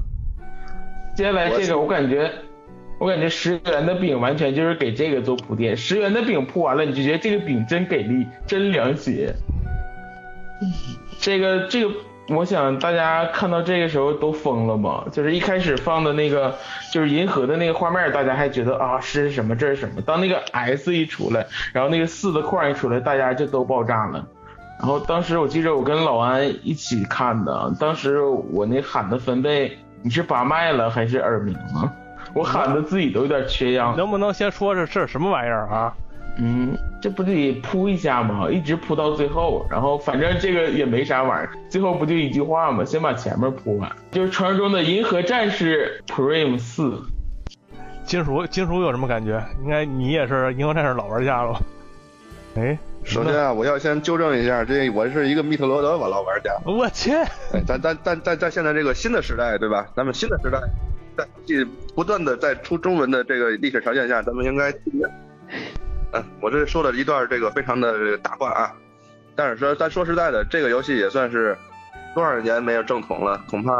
[1.15, 2.31] 接下来这个我感觉，
[2.99, 9.35] 我感觉十元的饼完全就是给这个做铺垫，十元的饼铺完了，你就觉得这个饼真给力，真凉血。
[11.19, 11.93] 这个这个，
[12.29, 15.05] 我想大家看到这个时候都疯了吧？
[15.11, 16.55] 就是一开始放的那个，
[16.91, 20.01] 就是银河的那个画面，大家还觉得啊是什么这是什么？
[20.01, 24.25] 当那个 S 一出来，然后那个四的框一出来，大家就都爆炸了。
[24.79, 31.91] 然后当时我记着我跟老安一起看的，当时我那喊的分贝，你是把脉了还是耳鸣啊？
[32.33, 33.95] 我喊的自己都有点缺氧。
[33.95, 35.95] 能不能先说这是什么玩意儿啊？
[36.37, 38.49] 嗯，这不得铺一下吗？
[38.51, 42.83] 一直铺到最后，然后反正这个也没啥玩意儿，最后不就一句话吗？
[42.83, 47.01] 先把前面铺完，就是传说中的银河战士 Prime 四。
[48.03, 49.41] 金属金属有什么感觉？
[49.63, 51.59] 应该你也是银河战士老玩家了。
[52.57, 56.51] 哎，首先啊，我要先纠正一下，这我是一个密特罗德老玩家。
[56.65, 57.11] 我去！
[57.53, 59.87] 哎，咱咱咱在在现在这个新的时代，对吧？
[59.95, 60.59] 咱们新的时代，
[61.15, 61.25] 在
[61.95, 64.73] 不断的在出中文的这个历史条件下，咱们应该。
[66.15, 68.73] 嗯，我这说了一段这个非常的大话啊，
[69.35, 71.57] 但是说咱说实在的，这个游戏也算是
[72.13, 73.71] 多少年没有正统了，恐怕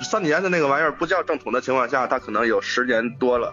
[0.00, 3.52] 三年的那个玩意儿不叫正统的情况下，它可能有十年多了。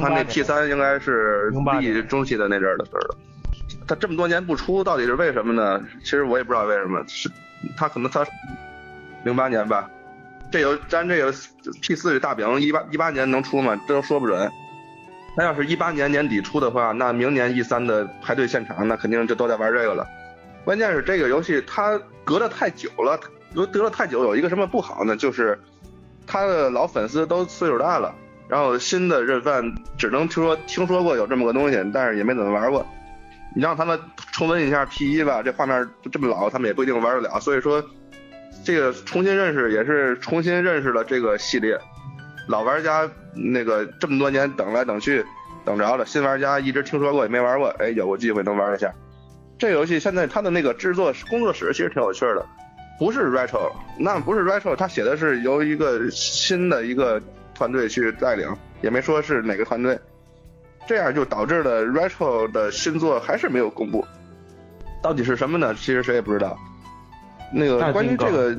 [0.00, 3.16] 它那 P 三应该是第中期的那阵儿的事儿了。
[3.86, 5.80] 它这么多年不出，到底是为什么呢？
[6.02, 7.30] 其实我也不知道为什么，是
[7.76, 8.26] 它可能它
[9.24, 9.88] 零八年吧，
[10.50, 11.32] 这游咱这个
[11.80, 13.78] P 四这大饼一八一八年能出吗？
[13.86, 14.50] 这都说不准。
[15.38, 20.04] 那要是一八年年底出的话，那明年 E 三的排队现场，那肯定就都在玩这个了。
[20.64, 23.16] 关键是这个游戏它隔得太久了，
[23.54, 25.16] 隔隔了太久，有一个什么不好呢？
[25.16, 25.56] 就是
[26.26, 28.12] 他的老粉丝都岁数大了，
[28.48, 29.62] 然后新的认犯
[29.96, 32.84] 只能听说听说过有这么个东西，但是也没怎么玩过。
[33.54, 33.96] 你让他们
[34.32, 37.38] 重温一下 P 一吧，这画面这么老，他们也不一定玩得了。
[37.38, 37.80] 所以说，
[38.64, 41.78] 这个重新认识也是重新认识了这个系列。
[42.48, 45.24] 老玩家那个这么多年等来等去，
[45.64, 46.04] 等着了。
[46.04, 48.92] 新玩家一直听说过也没玩过，哎，有个机会能玩一下。
[49.58, 52.46] 这个游戏现在它的那个制作工作室其实挺有趣的，
[52.98, 57.20] 不是 Retro，那不是 Retro，他写的是由一个新的一个
[57.54, 58.48] 团队去带领，
[58.82, 59.98] 也没说是哪个团队。
[60.86, 64.06] 这样就导致了 Retro 的新作还是没有公布，
[65.02, 65.74] 到底是什么呢？
[65.74, 66.58] 其实谁也不知道。
[67.52, 68.56] 那个关于这个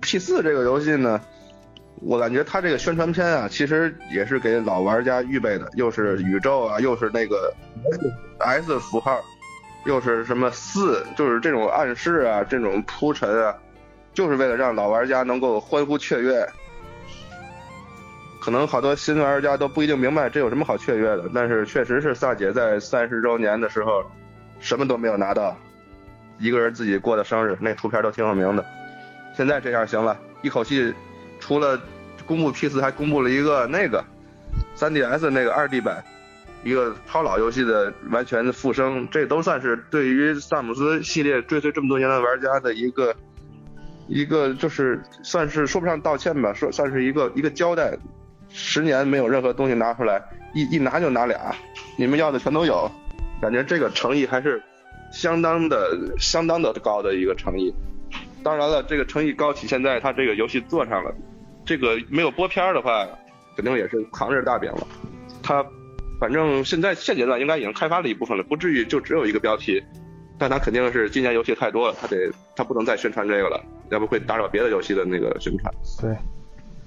[0.00, 1.20] P 四这个游戏呢？
[2.04, 7.54] 我感觉他这个宣传片啊，其实也是给老玩家预备的，又是宇宙啊，又是那个
[8.40, 9.20] S 符号，
[9.86, 13.54] 又是什么四，就是这种暗示啊，这种铺陈啊，
[14.12, 16.44] 就是为了让老玩家能够欢呼雀跃。
[18.40, 24.02] 可能好多新玩家都不一定明白这有什么好雀跃的，但是确实是萨姐在三十周年的时候
[24.58, 25.56] 什么都没有拿到，
[26.40, 28.64] 一个人自己过的生日，那图片都挺有名的。
[29.36, 30.92] 现在这样行了，一口气。
[31.44, 31.76] 除了
[32.22, 34.02] 公布 P 四，还公布了一个那个
[34.76, 36.02] 3DS 那个二 D 版，
[36.64, 43.14] 一个超老游戏的完全的复生，这都算是对于萨姆斯系列追随这么多年的玩家的一个
[44.08, 47.96] 一个就是算是说不上道歉吧，说算是一个一个交代。
[48.54, 51.56] 十年没有任何东西拿出来，一一拿就拿俩，
[51.96, 52.90] 你们要的全都有，
[53.40, 54.62] 感觉这个诚意还是
[55.10, 57.72] 相当的相当的高的一个诚意。
[58.42, 61.14] 当然了，这个诚意高体现在他这个游戏做上了，
[61.64, 63.08] 这个没有播片儿的话，
[63.56, 64.86] 肯定也是扛着大饼了。
[65.42, 65.64] 他
[66.20, 69.82] 反正现在现阶段应该已经开发了一部分了，不至于就只有一个标题。
[70.38, 75.72] 但他肯定是今年游戏太多了，他得他不能再宣传这个了，要不会打扰别的游戏的那个宣传。
[76.00, 76.16] 对。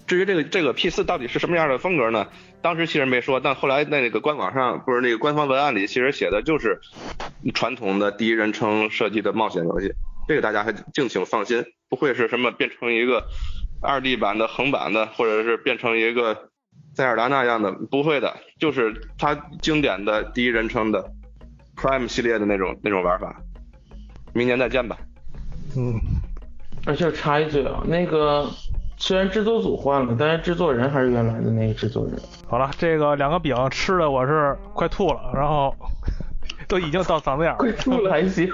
[0.07, 2.27] 至于这个这个 P 四到底是什么样的风格呢？
[2.61, 6.79] 当时其实没说，但后来那个官网上不是那个官方文案里其实写的就是
[7.55, 9.91] 传统的第一人称设计的冒险游戏，
[10.27, 13.25] 这个大家还敬请放心，不会是什么变成一个
[13.81, 16.49] 二 D 版的横版的，或者是变成一个
[16.95, 21.11] 塞尔达那样的，不会的，就是它经典的第一人称的
[21.75, 23.35] Prime 系列的那种那种玩法。
[24.33, 24.97] 明年再见吧。
[25.77, 25.99] 嗯，
[26.85, 28.49] 而且插一嘴啊，那个。
[28.97, 32.17] 虽然制作组换了，但是制作人还是原来的那个制作人。
[32.47, 35.75] 好了，这个两个饼吃的我是快吐了，然后
[36.69, 37.57] 都已经到嗓子眼了。
[37.59, 38.49] 快吐了还行。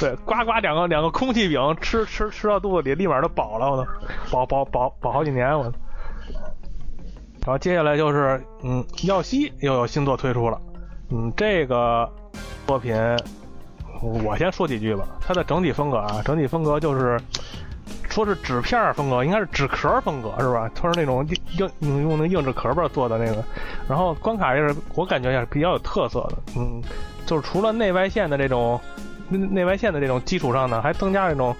[0.00, 3.84] 对，呱呱两个两个空气饼吃吃吃到肚子里，立马都饱了，我都
[4.30, 5.64] 饱饱饱饱好几年我。
[7.40, 10.60] 然后接下来就是嗯，耀西又有新作推出了，
[11.10, 12.10] 嗯，这个
[12.66, 12.94] 作品
[14.02, 15.06] 我先说几句吧。
[15.20, 17.20] 它的整体风格啊，整体风格就是。
[18.10, 20.68] 说是纸片风格，应该是纸壳风格是吧？
[20.74, 21.24] 它是那种
[21.58, 23.44] 硬硬用那硬纸壳吧做的那个，
[23.86, 26.82] 然后关卡也是我感觉也是比较有特色的，嗯，
[27.26, 28.80] 就是除了内外线的这种
[29.28, 31.54] 内外线的这种基础上呢，还增加这种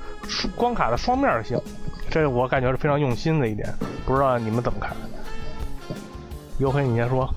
[0.57, 1.61] 光卡的双面性，
[2.11, 3.68] 这我感觉是非常用心的一点，
[4.04, 4.96] 不知道你们怎么看？
[6.59, 7.28] 优黑，你先说。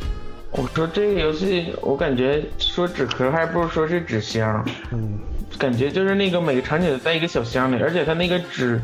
[0.52, 5.18] 我说这个游戏，我感觉说纸壳还不如说是纸箱，嗯，
[5.58, 8.82] 感觉就是那个每个场景在一个小箱里，而且它那个纸。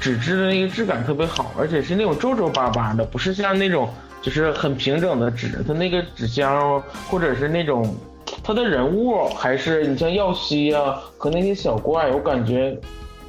[0.00, 5.60] 纸质的那个质感特别好，而且是那种皱皱巴巴的，不是像那种就是很平整的纸。
[5.66, 6.80] 它那个纸箱
[7.10, 7.92] 或者是那种
[8.48, 12.74] 它的人物，还是你像耀西啊和那些小怪，我感觉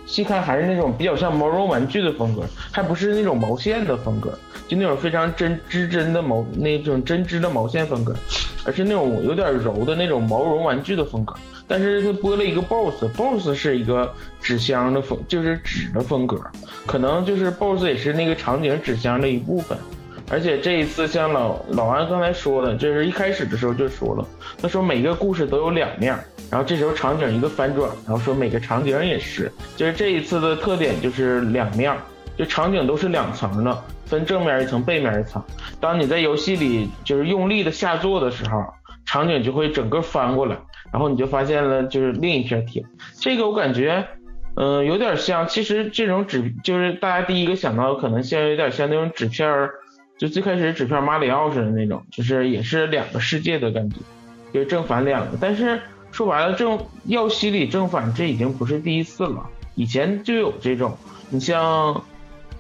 [0.05, 4.31] 细看还是那种比较像毛绒玩具的风格，还不是那种毛线的风格，
[4.65, 8.15] 就那种非常针织针的毛那种针织的毛线风格，
[8.63, 11.35] 而是那种有点柔的那种毛绒玩具的风格。
[11.67, 14.09] 但是他播了一个 BOSS，BOSS 是一个
[14.41, 16.39] 纸箱的风，就是纸的风格，
[16.87, 19.77] 可能就是 BOSS 也是那个场景纸箱的一部分。
[20.29, 24.25] 而且这一次像老老安刚才说的，就是一开始的时候就说了，
[24.61, 26.17] 他说每个故事都有两面，
[26.51, 31.95] 然后这时候场景一个翻转，然后说每个场景也是，就是这一次的特点就是两面，
[32.37, 35.43] 就场景都是两层的，分正面一层，背面一层。
[35.79, 38.63] 当你在游戏里就是用力的下坐的时候，
[39.05, 40.57] 场景就会整个翻过来。
[40.91, 42.83] 然后你就发现了，就是另一片天。
[43.19, 44.07] 这个我感觉，
[44.55, 45.47] 嗯，有点像。
[45.47, 49.69] 其实这种纸，就是大家第一个想到可能像有点像那种纸片儿，
[50.19, 53.95] 就最开始纸片马里奥似的那种，就是也是两个世界的感觉，
[54.53, 55.37] 就是正反两个。
[55.39, 60.95] 但是说白了，这种耀西里正反这已经不是第一次了，以前就有这种。
[61.29, 62.03] 你像，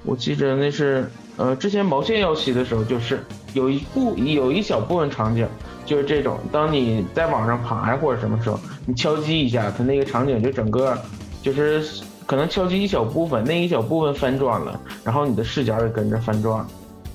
[0.03, 3.19] 我记得那是，呃，之前毛线耀西的时候，就是
[3.53, 5.47] 有一部有一小部分场景。
[5.85, 10.95] 就是这种，当你在往上爬呀或者什么时候，你敲击一下，它那个场景就整个
[11.41, 11.83] 就是
[12.27, 16.63] 可能敲击一小部分，那一小部分翻转了，然后你的视角也跟着翻转。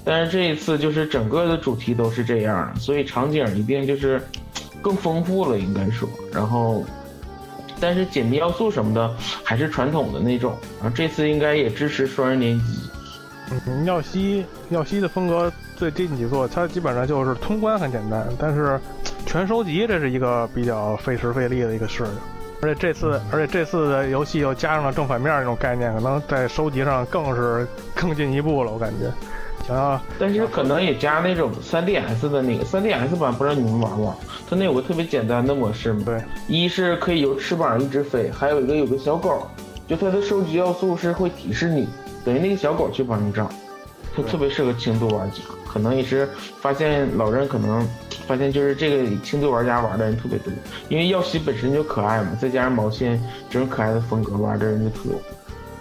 [0.05, 4.23] 但是这一次就是整个的主题都是这样，所以场景一定就是
[4.83, 6.09] 更丰富了，应该说。
[6.33, 6.85] 然后，
[7.81, 9.11] 但是解密要素什么的
[9.43, 10.57] 还是传统的那种。
[10.81, 12.65] 然后这次应该也支持双人联机。
[13.67, 15.53] 嗯，耀西耀西的风格。
[15.77, 18.79] 最近几座，它基本上就是通关很简单，但是
[19.27, 22.13] 全收集这是一个比较费时费力的一个事情。
[22.63, 28.71] 而且这次，而且这次的游戏又加上了正反面这种概念，可能在收集上更是更进一步了。
[28.73, 29.13] 我感觉，
[29.67, 34.15] 想要，但是可能也加那种 3DS 的那个 3DS 版，不知道你们玩不玩？
[34.49, 36.03] 它那有个特别简单的模式嘛？
[36.05, 39.47] 对，一是可以由翅膀一直飞，还有一个有个小狗，
[39.89, 41.89] 就它的收集要素是会提示你，
[42.25, 43.51] 等于那个小狗去帮你找，
[44.15, 45.39] 它特别适合轻度玩家。
[45.67, 46.29] 可能也是
[46.61, 47.85] 发现老人可能
[48.29, 50.53] 发现就是这个轻度玩家玩的人特别多，
[50.89, 55.21] 因为耀西本身就可爱嘛，再加上毛线这种可爱的风格，玩的人就特多。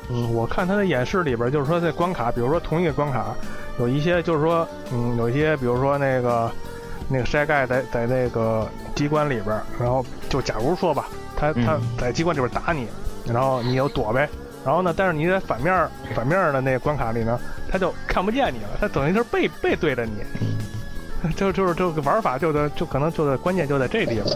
[0.09, 3.33] 嗯，我看他的演示里边，就是说在关卡，比如说同一个关卡，
[3.79, 6.51] 有一些就是说，嗯，有一些比如说那个
[7.07, 12.87] 那个筛盖在在那个机关里边，然后就假如说吧，他他在机关里边打你，
[13.25, 14.29] 然后你就躲呗。
[14.65, 14.93] 然后呢？
[14.95, 17.37] 但是你在反面反面的那个关卡里呢，
[17.69, 20.23] 他就看不见你了，他等于是背背对着你，
[21.35, 24.33] 就就是这个玩法就在就可能就在关键就在这地方，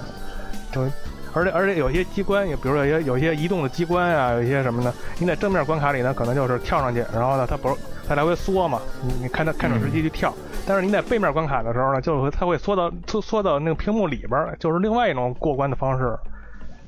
[0.74, 0.92] 就
[1.38, 4.92] 而且而且有些机关，也比如说有些有些移动的机关啊，有一些什么呢？
[5.20, 7.76] 你在正面关卡里呢，可能就是跳上去，然后呢，它不是
[8.08, 10.34] 它来回缩嘛，你你看它看准时机去跳。
[10.66, 16.18] 但是你在背面关卡的时候呢，就是它会缩到缩缩到那个屏幕里边，就是另外一种过关的方式。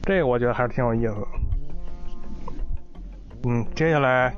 [0.02, 1.16] 这个我觉得还是挺有意思。
[3.46, 4.34] 嗯，接下来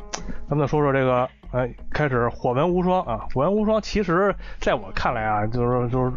[0.48, 6.12] 咱们再说说这个，呃，开始火纹无双啊，火纹无双其实在我看来啊，就是就是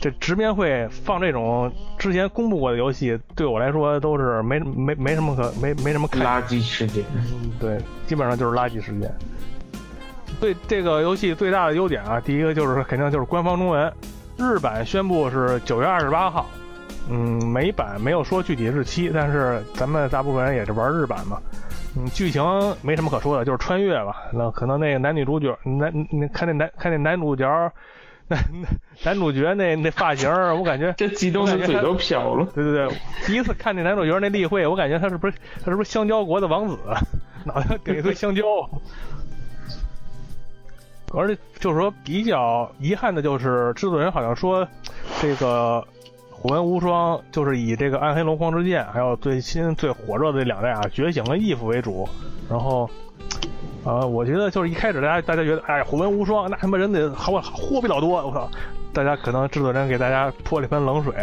[0.00, 7.04] 这直面会放这种之前公布过的游戏，对我来说都是没没没什么可没没什么看垃圾时间。
[7.14, 9.12] 嗯，对，基本上就是垃圾时间。
[10.40, 13.92] 对这个游戏最大的优点啊，第一个就是肯定就是官方中文，
[14.38, 16.46] 日版宣布是九月二十八号，
[17.10, 21.36] 嗯，美版没有说具体日期，但是咱们大部分人也是玩日版嘛，
[21.94, 22.42] 嗯，剧情
[22.80, 24.16] 没什么可说的，就是穿越吧。
[24.32, 27.46] 那可能那个男女主角，男你看那男看那男主角，
[28.30, 28.44] 男
[29.04, 32.46] 男主角那那发型， 我感觉这激动的嘴都飘了。
[32.54, 36.78] 对对对，第一次看那男主角那例会，我感觉他是不是他是不是香蕉国的王子，
[37.44, 38.42] 脑袋顶一堆香蕉。
[41.12, 44.66] 而且就是说比较遗憾的就是制作人好像说，
[45.20, 45.84] 这个
[46.30, 52.08] 虎纹无双就是以这个暗黑龙皇之剑，还有最新最火热的这两代啊觉醒跟 if 为主。
[52.48, 52.88] 然后，
[53.84, 58.48] 呃，我觉得就是一开始大家大家觉得，哎，虎纹无双那他妈人得好货比老多，我操！
[58.92, 61.14] 大家可能制作人给大家泼了一盆冷水，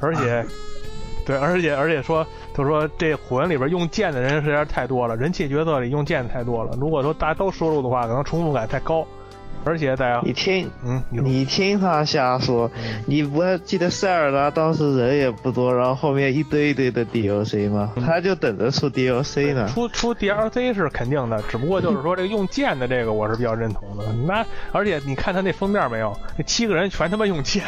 [0.00, 0.44] 而且，
[1.26, 2.24] 对，而且而且说
[2.54, 6.76] 就说这虎纹里边用剑的人实在是太多了，人气角色里用剑的太多了。
[6.78, 9.06] 如果说大家都收入的话，可能重复感太高。
[9.64, 12.70] 而且大家，你听，嗯，你听他瞎说，
[13.06, 17.92] 你不记得塞尔达当时人也不多，然后后面一堆一堆的 DLC 吗？
[18.04, 19.68] 他就等着出 DLC 呢。
[19.68, 24.04] 出出 DLC 是肯定的，只不过就是说这个用剑的这个我是比较认同的。
[24.26, 26.14] 那而且你看他那封面没有？
[26.36, 27.62] 那七个人全他妈用剑，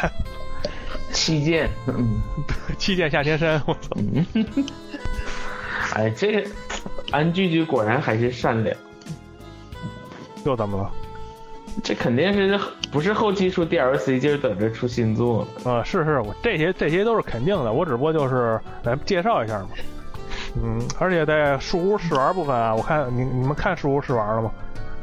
[1.11, 2.21] 七剑，嗯，
[2.77, 3.89] 七剑下天山，我操！
[5.95, 6.45] 哎，这
[7.11, 8.75] 安居居果然还是善良。
[10.45, 10.91] 又怎么了？
[11.83, 12.59] 这肯定是
[12.91, 15.83] 不是后期出 DLC，就是等着出新作啊！
[15.83, 19.69] 是是，我这些这些都是肯定的，我只不过就是来介绍一下嘛。
[20.61, 24.51] 嗯，而且在树屋试玩部分啊，我看你你们看树屋试玩了吗？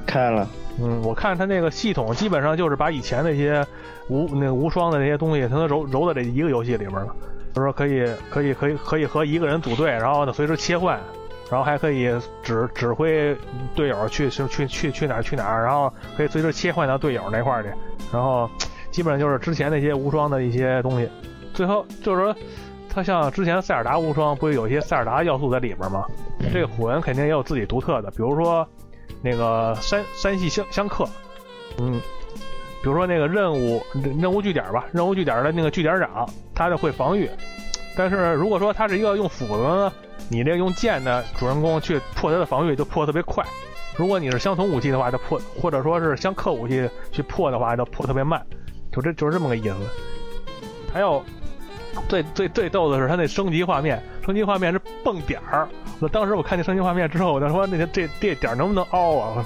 [0.06, 0.48] 看了。
[0.80, 3.64] 嗯，我看他那个系统基本上就是把以前那些
[4.08, 7.14] 无那个无双的那些东西，它都揉揉在这一个游戏里边了。
[7.54, 10.98] 就是说可以可以可以可以和一个人组队，然后呢随时切换。
[11.50, 12.10] 然后还可以
[12.42, 13.36] 指指挥
[13.74, 17.68] 队友去去去去去哪儿去哪儿，然后可以随时切换到队友那块儿去。
[18.12, 18.48] 然后
[18.90, 21.08] 基本上就是之前那些无双的一些东西。
[21.52, 22.34] 最后就是说，
[22.88, 26.04] 它像之前塞尔达无双，不是有一些塞尔达要素在里边吗？
[26.52, 28.66] 这个火纹肯定也有自己独特的，比如说
[29.22, 31.08] 那个三三系相相克，
[31.78, 32.00] 嗯，
[32.82, 37.28] 比如说那个任务任务据点吧，任务据点的那个据点长，他就会防御。
[37.96, 39.92] 但是如果说他是一个用斧子呢？
[40.28, 43.44] 你这个用剑的主人公去破他的防御就破特别快，
[43.96, 48.44] 如果你是相同武器的话，他破或者说是相克武器去破的话，就破特别慢，
[48.90, 49.76] 就这就是这么个意思。
[50.92, 51.22] 还有
[52.08, 55.68] 最最最逗的是他那升级画面，升级画面是蹦点儿。
[56.00, 59.44] 我当时我看见升级画面之后，我就说那个这这点能不能凹啊？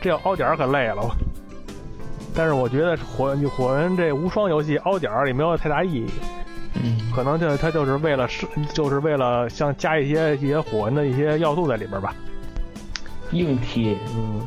[0.00, 1.02] 这要凹点儿可累了。
[2.34, 6.06] 但是我觉得火火人这无双游戏凹点儿也没有太大意义。
[6.82, 12.14] 嗯，可能就他就是为了是，就是为了像加一些一些火纹的一些要素在里边吧。
[13.32, 14.40] 硬踢，嗯，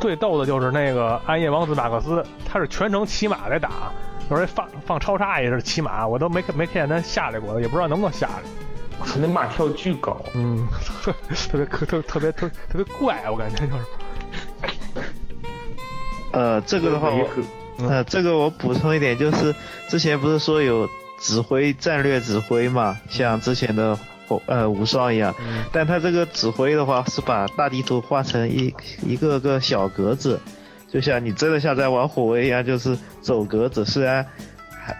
[0.00, 3.92] 最逗的就是那个暗夜王子马克思，他是全程骑马在打，
[4.30, 8.42] 有人放放超杀也是骑马，我都没没看见他下来过，也不知道能不能下来。
[9.06, 10.66] 他那马跳巨高，嗯，
[11.04, 11.14] 特
[11.58, 13.84] 别特特别特特别怪，我感觉就是。
[16.32, 17.10] 呃，这个的话，
[17.78, 19.54] 呃，这个我补充一点，就是
[19.88, 20.88] 之前不是说有。
[21.18, 25.34] 指挥战略指挥嘛，像之前的火呃无双一样，
[25.72, 30.40] 但他这个指挥的话是把大地图画成一一个个小格子，
[30.90, 33.84] 就像你真的像在玩火纹一样，就是走格子。
[33.84, 34.24] 虽然
[34.70, 34.96] 还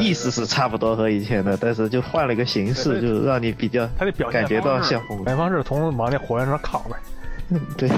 [0.00, 6.96] 意思是差不多和以前的，但是就换了一个形式，就让你比较他的表现感觉到像白方式从往那火焰上靠呗。
[7.50, 7.88] 嗯， 对。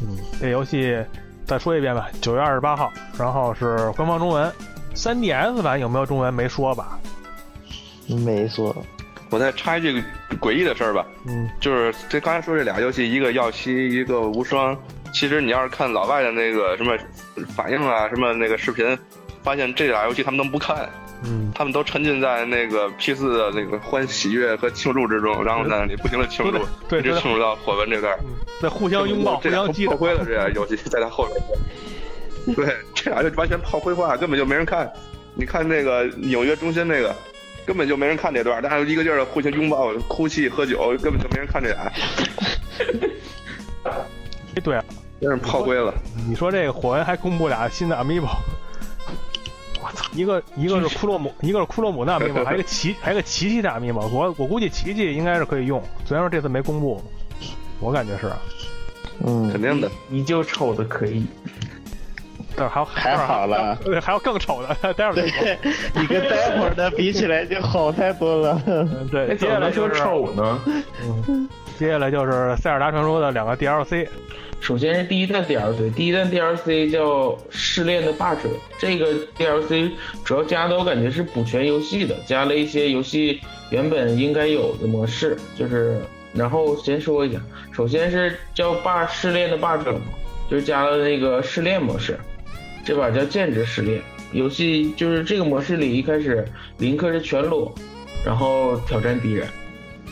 [0.00, 0.96] 嗯，这游戏
[1.46, 4.50] 再说一遍吧，九月二十八号，然后是官方中文。
[4.94, 6.98] 3DS 版有没有中文没说吧？
[8.08, 8.74] 没说。
[9.30, 10.02] 我再插一句
[10.40, 11.06] 诡异的事儿吧。
[11.26, 14.76] 嗯，就是这刚才说这俩游戏，一个耀西，一个无双。
[15.14, 16.96] 其实你要是看老外的那个什么
[17.54, 18.98] 反应啊，什么那个视频，
[19.42, 20.88] 发现这俩游戏他们都不看。
[21.24, 21.50] 嗯。
[21.54, 28.18] 他们都沉浸在那个 P 四的那个欢喜悦和庆祝之中，然后在那里不停的庆祝，一直庆祝到火纹这段。
[28.60, 31.40] 在互相拥抱、互相击破灰了，这俩游戏在他后边。
[32.56, 34.90] 对，这俩就完全炮灰化，根本就没人看。
[35.34, 37.14] 你看那个纽约中心那个，
[37.64, 41.92] 根本就没人看这段，大家一个劲儿的互相拥抱、哭泣、喝酒，根本就没人看这俩。
[43.84, 44.84] 哎，对啊，
[45.20, 45.94] 真是炮灰了。
[46.28, 48.28] 你说这个火纹还公布俩新的 Amiibo，
[49.80, 54.08] 我操，一个一个是库洛姆，一个是库洛姆的 Amiibo，还有一个奇还有一个奇奇的 Amiibo。
[54.08, 57.02] 我我估计奇奇应该是可以用，虽然说这次没公布，
[57.80, 58.30] 我感觉是。
[59.24, 59.88] 嗯，肯定的。
[60.08, 61.24] 你就瞅的可以，
[62.68, 65.58] 还有还好了， 对，还有更丑的，待会儿对，
[65.94, 68.60] 你跟待会儿的比起来就好太多了。
[69.10, 70.60] 对，接下来说丑呢。
[71.26, 71.48] 嗯，
[71.78, 74.06] 接下来就是塞尔达传说的两个 DLC。
[74.60, 77.00] 首先是第一弹 DLC，第一弹 DLC 叫
[77.50, 78.42] 《试炼的霸者》，
[78.78, 79.90] 这个 DLC
[80.24, 83.40] 主要加的我感觉是补全游戏的，加了一些游戏
[83.70, 86.00] 原本应该有的模式，就是。
[86.34, 87.38] 然后先说一下，
[87.74, 90.00] 首先是叫霸试炼的霸者嘛，
[90.50, 92.18] 就是加了那个试炼模式，
[92.84, 94.00] 这把叫剑之试炼。
[94.32, 96.46] 游戏就是这个模式里，一开始
[96.78, 97.74] 林克是全裸，
[98.24, 99.46] 然后挑战敌人，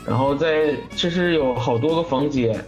[0.07, 2.62] 然后在这是有好多个房间，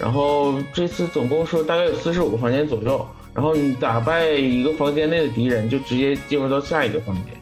[0.00, 7.34] 然后这次总共说大概有四十五个房间左右，然后你打败一个房间内的敌人，就直接进入到下一个房间，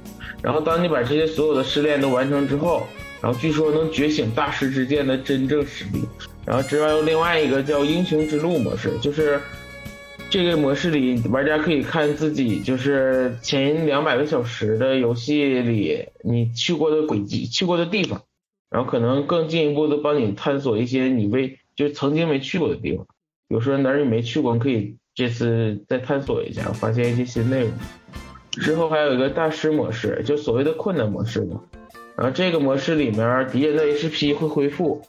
[0.43, 2.87] 然后当你把这些所有的试炼都完成之后。
[3.23, 6.07] 然后据说能觉醒大师之剑的真正实力，
[6.45, 9.41] 然后之外有另外一个叫英雄之路模式，就是
[10.37, 18.21] 这个模式里玩家可以看自己就是前两百个小时的游戏里你去过的轨迹、去过的地方，
[18.69, 23.07] 然后可能更进一步的帮你探索一些你未就曾经没去过的地方，
[23.49, 27.71] 有时候哪儿你没去过，你可以这次再探索一下，发现一些新内容。
[28.51, 31.63] 之后还有一个大师模式，就所谓的困难模式嘛。
[32.15, 35.01] 然后这个模式里面，敌人的 HP 会恢复，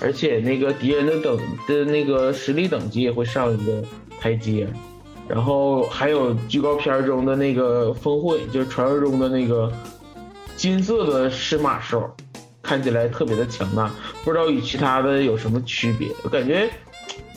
[0.00, 3.82] 而且那个敌人的等的那个实力等级也会上一个
[4.24, 4.66] 台阶。
[5.28, 9.70] 然后还有预告片中的那个峰会，就是传说中的那个
[10.56, 12.10] 金色的狮马兽，
[12.62, 13.90] 看起来特别的强大，
[14.24, 16.08] 不知道与其他的有什么区别。
[16.22, 16.70] 我感觉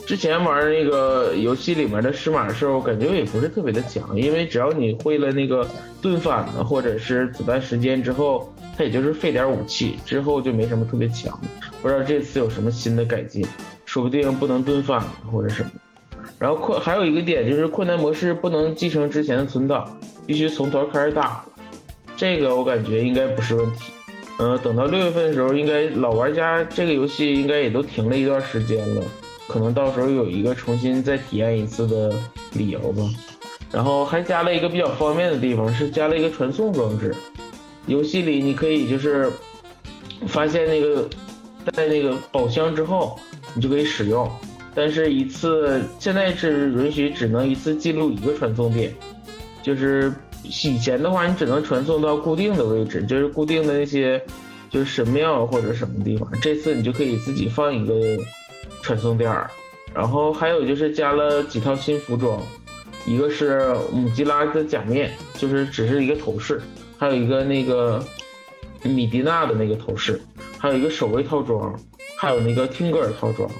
[0.06, 5.68] 之前玩那个游戏里面的狮马兽，感觉也不是特别的强，因为只要你会了那个
[6.00, 8.50] 盾反的或者是子弹时间之后。
[8.76, 11.48] 它也就是废点武器，之后就没什么特别强的。
[11.82, 13.44] 不知道这次有什么新的改进，
[13.84, 15.00] 说不定不能盾反
[15.32, 15.70] 或者什么。
[16.38, 21.44] 然后困还有一个点就是困难模式不能继承之前的存档，必须从头开始打。
[22.16, 23.92] 这个我感觉应该不是问题。
[24.38, 29.02] 嗯，等到六月份的时候，应该老玩家这个游戏应该也都停了一段时间了，
[29.48, 32.12] 可能到时候有一个重新再体验一次的
[32.52, 33.02] 理由吧。
[33.72, 37.14] 然后还加了一个比较方便的地方，是加了一个传送装置。
[37.86, 39.28] 游戏里你可以就是
[40.28, 41.08] 发现那个
[41.72, 43.18] 在那个宝箱之后，
[43.54, 44.30] 你就可以使用，
[44.78, 48.94] 但是一次现在是允许只能一次记录一个传送点，
[49.60, 50.12] 就是
[50.44, 54.22] 以前的话你只能传送到固定的位置，就是固定的那些
[54.70, 57.92] 就是神庙或者什么地方，这次你就可以自己放一个
[58.80, 59.50] 传送点儿，
[59.92, 62.40] 然后还有就是加了几套新服装，
[63.04, 66.62] 一个是姆吉拉的假面，就是只是一个头饰。
[66.96, 68.00] 还有一个那个
[68.84, 70.20] 米迪娜的那个头饰，
[70.56, 71.76] 还有一个守卫套装，
[72.16, 73.50] 还有那个听格尔套装，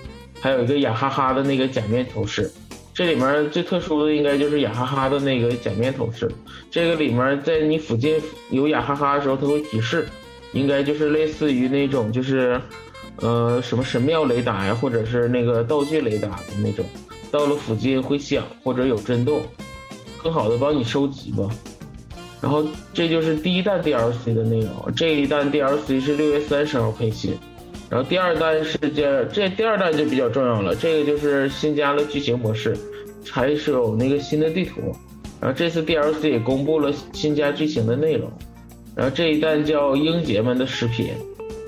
[0.41, 2.51] 还有一个雅哈哈的那个假面头饰。
[2.95, 6.29] 这里面最特殊的应该就是雅哈哈的那个假面头饰。
[6.71, 8.21] 这个里面在你附近
[8.51, 10.09] 有雅哈哈的时候，它会提示，
[10.53, 12.61] 应该就是类似于那种就是
[13.21, 16.85] 呃什么神庙雷达呀，或者是那个道具雷达的那种，
[17.31, 19.43] 到了附近会响或者有震动，
[20.21, 21.49] 更好的帮你收集吧。
[22.41, 27.39] 然后这就是第一弹 DLC 的内容，这一弹 DLC 是六月三十号更新，
[27.91, 32.77] 然后第二弹是这这第二弹就比较重要了，这个就是新加了剧情模式，
[33.31, 34.95] 还是有那个新的地图，
[35.41, 38.31] 然后这次 DLC 也公布了新加剧情的内容，
[38.95, 41.11] 然后这一弹叫英杰们的视频，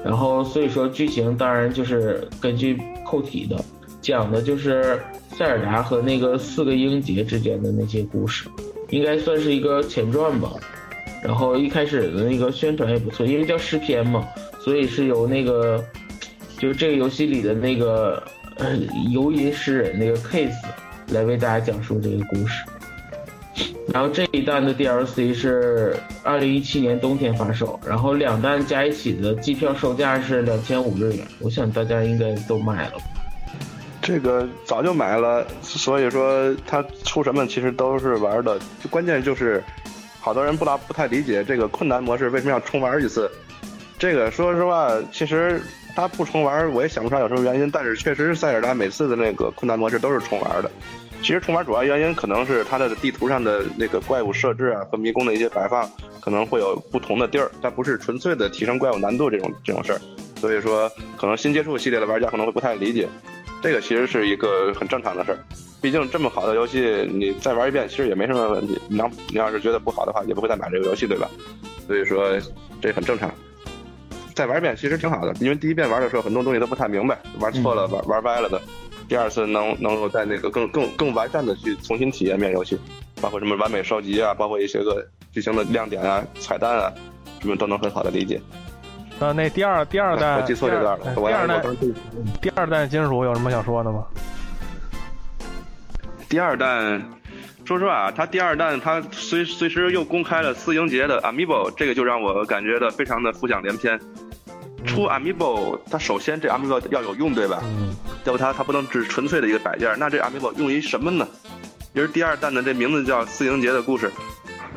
[0.04, 3.56] 然后所以说剧情当然就是根据扣题的，
[4.02, 5.00] 讲的就是
[5.30, 8.46] 塞尔达和那个四个英杰之间的那些故事。
[8.90, 10.50] 应该算是一个前传吧，
[11.22, 14.26] 然后一开始的那个宣传也不错，因为叫诗篇嘛，
[14.64, 15.80] 所以是由那个，
[16.60, 18.22] 就是这个游戏里的那个
[19.10, 20.52] 游吟诗人那个 Case
[21.08, 22.62] 来为大家讲述这个故事。
[23.92, 32.92] 然后这一弹的 DLC 是二零一七年冬天发售，然后两弹加一起的机票售价是两千五日元，我想大家应该都买了。
[34.02, 38.60] 这个早就买了，所以说它出什么其实都是玩的。
[38.90, 39.64] 关键就是，
[40.20, 43.30] 好多人不大不太理解这个困难模式为什么要重玩一次。
[44.00, 45.60] 这个说实话，其实
[45.94, 47.70] 他不重玩，我也想不出来有什么原因。
[47.70, 50.70] 但是确实是塞尔达每次的那个困难模式都是重玩的。
[51.20, 55.86] 其实重玩主要原因可能是它的地图上的那个怪物设置啊和迷宫的一些摆放
[56.18, 60.00] 可能会有不同的地儿，但不是纯粹的提升怪物难度这种这种事儿。
[60.36, 63.06] 所以说，可能新接触系列的玩家可能会不太理解，
[63.60, 65.38] 这个其实是一个很正常的事儿。
[65.82, 68.80] 毕竟这么好的游戏，你再玩一遍其实也没什么问题。
[68.88, 71.28] 你要你要是觉得不好的话，也不会再买这个游戏，对吧？
[71.86, 72.34] 所以说
[72.80, 73.30] 这很正常。
[74.40, 78.58] 再玩一遍其实挺好的，因为第一遍玩的时候很多东西都不太明白，玩错了、玩玩歪了的。
[79.06, 82.80] 第二次能能够在那个更更更完善的去重新体验一遍游戏，
[83.20, 86.90] 包括什么完美收集啊，包括一些个剧情的亮点啊、彩蛋啊，
[87.42, 88.40] 什么都能很好的理解。
[89.18, 91.14] 呃，那第二第二代，我记错这段了。
[91.14, 91.62] 第二代，
[92.40, 94.06] 第二代金属有什么想说的吗？
[96.30, 96.98] 第二代，
[97.66, 104.00] 说实话，它第二代它随随时又公开了四英杰的 Amiibo，这个就让我感觉到非常的浮想联翩。
[104.86, 107.60] 出 Amiibo，它首先这 Amiibo 要有用，对吧？
[107.64, 107.94] 嗯。
[108.24, 111.26] 要不它它不能只是纯粹的一个摆件，那这 Amiibo 用于什么呢？
[111.94, 114.10] 其实第二弹的这名字叫四英杰的故事，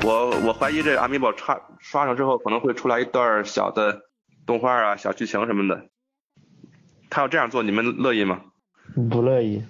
[0.04, 4.02] 我我怀疑这 Amiibo 刷刷上之后可能会出来一段小的
[4.46, 5.86] 动画啊、小剧情什么的。
[7.10, 8.42] 他要这样做，你们乐意吗？
[9.12, 9.62] 不乐意。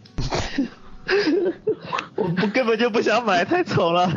[2.15, 4.09] 我不根本就不想买，太丑了。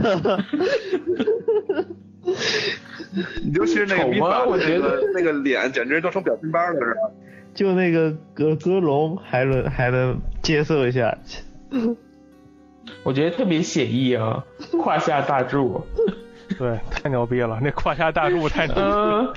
[3.54, 7.00] 尤其是那个米法，我觉得那个脸简直都成表情包了，是吧？
[7.54, 11.16] 就那个歌歌龙还能还能接受一下。
[13.02, 14.44] 我觉得特别写意啊，
[14.82, 15.84] 胯下大柱。
[16.58, 19.34] 对，太牛逼了，那胯下大柱太牛逼了。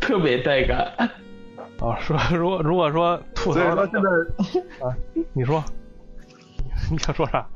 [0.00, 1.10] 特别带感。
[1.80, 4.08] 哦，说如果如果说吐槽，他现在
[4.86, 4.94] 啊，
[5.32, 5.62] 你说，
[6.90, 7.46] 你 想说啥？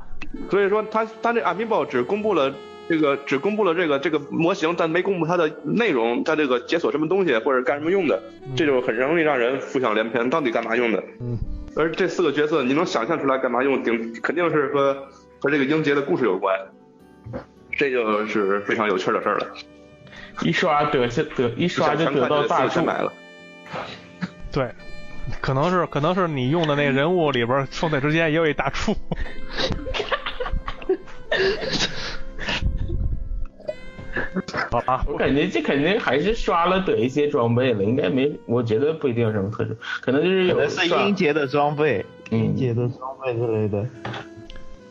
[0.49, 2.53] 所以说他他这 Amiibo 只公布了
[2.89, 8.21] 这个只公布了这个这个模型，但没公布它的内容，它这个解锁什么东西或者干什么用的，
[8.55, 11.03] 这就很容易让人浮想联翩，到底干嘛用的？
[11.21, 11.37] 嗯。
[11.75, 13.81] 而这四个角色，你能想象出来干嘛用？
[13.81, 14.93] 顶肯定是和
[15.39, 16.55] 和这个英杰的故事有关，
[17.71, 19.47] 这就是非常有趣的事了。
[20.43, 23.11] 一刷得下得一刷就得到大买了。
[24.51, 24.69] 对，
[25.41, 28.95] 可能是可能是你用的那人物里边，双腿之间也有一大处。
[34.69, 43.85] 好吧，我感觉这肯定还是刷了得一些装备了，应该没，我觉得不一定有什么特殊，可能就是有是音节的装备，音节的装备之类的。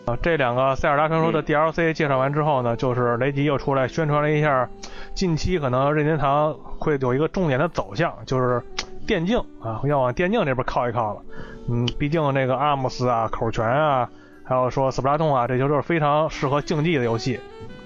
[0.05, 4.68] 啊，这两个塞尔达传说的 DLC 介绍完之后呢，就是雷吉又出来宣传了一下，
[5.14, 8.61] 近期可能任天堂会有一个重点的走向，就是
[9.07, 11.20] 电竞啊，要往电竞这边靠一靠了。
[11.68, 14.09] 嗯，毕竟那个阿姆斯啊、口拳啊，
[14.44, 17.38] 还有说斯普拉通啊，这些都是非常适合竞技的游戏。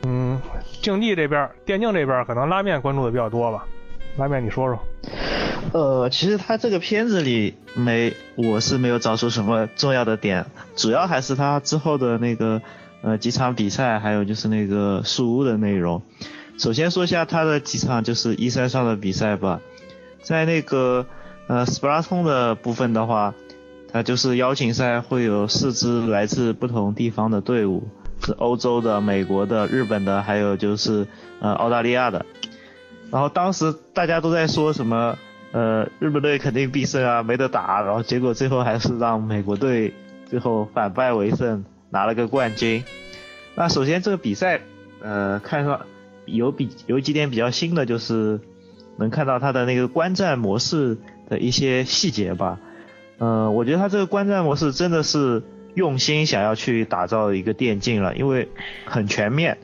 [0.05, 0.41] 嗯，
[0.83, 3.67] 竞技这边，电竞这边可能拉面关注的比较多吧。
[4.17, 4.79] 拉面，你说说。
[5.73, 10.47] 呃，其实他这个片子里没，我是没有找出什么重要的点，
[10.77, 12.63] 主要还是他之后的那个
[13.03, 16.01] 呃几场比赛，还有就是那个树屋的内容。
[16.57, 19.61] 首先说一下他的几场就是一三上的比赛吧，
[20.23, 21.07] 在那个
[21.47, 23.35] 呃斯普拉通的部分的话，
[23.93, 27.87] 它就是邀请赛会有四支来自不同地方的队伍，
[28.25, 31.07] 是欧洲的、美国的、日本的，还有就是
[31.41, 32.25] 呃澳大利亚的。
[33.11, 35.17] 然后当时大家都在说什么？
[35.53, 37.81] 呃，日本队肯定必胜啊，没得打。
[37.81, 39.95] 然后结果最后还是让美国队
[40.27, 42.85] 最后反败为胜，拿了个冠军。
[43.55, 44.61] 那首先这个比赛，
[45.01, 45.81] 呃，看上
[46.27, 48.39] 有比有几点比较新的，就是
[48.99, 52.59] 能看到它的那个观战模式的一些细节吧。
[53.19, 55.43] 呃，我觉得它这个观战模式真的是
[55.75, 58.49] 用心想要去打造一个电竞了，因为
[58.85, 59.59] 很全面。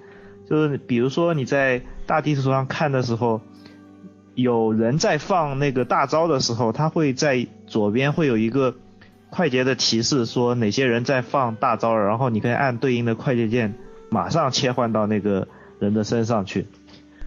[0.48, 3.40] 就是比如说你在大地图上看的时候。
[4.34, 8.74] 有人在放那个大招的时候，他会在左边会有一个
[9.28, 13.74] 快捷的提示，说哪些人在放大招，然后你可以按对应的快捷键
[14.08, 16.66] 马上切换到那个人的身上去。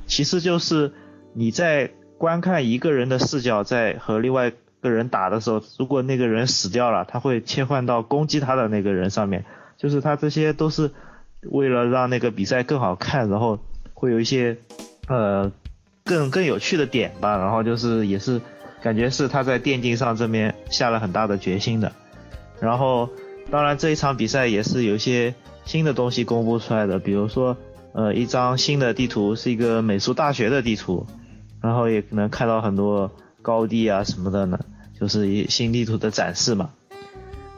[0.07, 0.93] 其次就是
[1.35, 9.45] 你在观看一个人的视角，在和另外一个人打的时候，如果那个人死掉了，他会切换到攻击他的那个人上面。
[9.77, 10.89] 就是他这些都是
[11.43, 13.59] 为了让那个比赛更好看，然后
[13.93, 14.57] 会有一些
[15.07, 15.51] 呃。
[16.07, 18.39] 更更有趣的点吧，然后就是也是
[18.79, 21.91] 感觉是他在电竞上这边下了很大的决心的，
[22.59, 23.09] 然后
[23.49, 25.33] 当然这一场比赛也是有一些
[25.63, 27.57] 新的东西公布出来的，比如说
[27.93, 31.07] 呃一张新的地图是一个美术大学的地图，
[31.65, 33.11] 然后也能看到很多
[33.41, 34.59] 高地啊什么的呢，
[34.99, 36.69] 就是一新地图的展示嘛。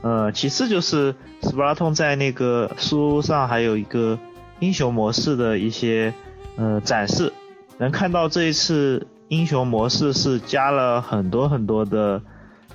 [0.02, 4.18] 呃，其次就是斯巴拉通在那个书上还有一个
[4.60, 6.14] 英雄模式的一些
[6.56, 7.34] 呃展示。
[7.78, 12.22] 能看到这一次英雄模式是加了很多很多的，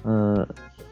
[0.02, 0.46] 呃，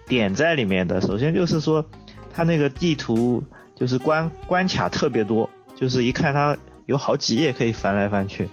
[0.07, 1.01] 点在里面的。
[1.03, 1.85] 首先就是说，
[2.33, 3.45] 它那个地图
[3.77, 8.49] 就是关关卡特别多，就是一看它有好几页可以翻来翻去，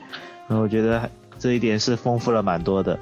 [0.47, 1.09] 然后我觉得
[1.39, 2.99] 这一点是丰富了蛮多的。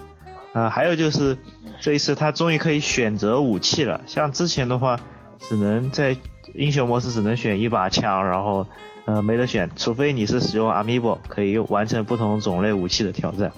[0.53, 1.37] 啊，还有就是
[1.81, 4.99] 这一次它终于可以选择武器了，像之前的话
[5.39, 6.15] 只能在
[6.53, 8.65] 英雄模式只能选一把枪，然后
[9.05, 13.51] 呃没得选，除非你是使用 Amiibo 可以完成不同种类武器的挑战。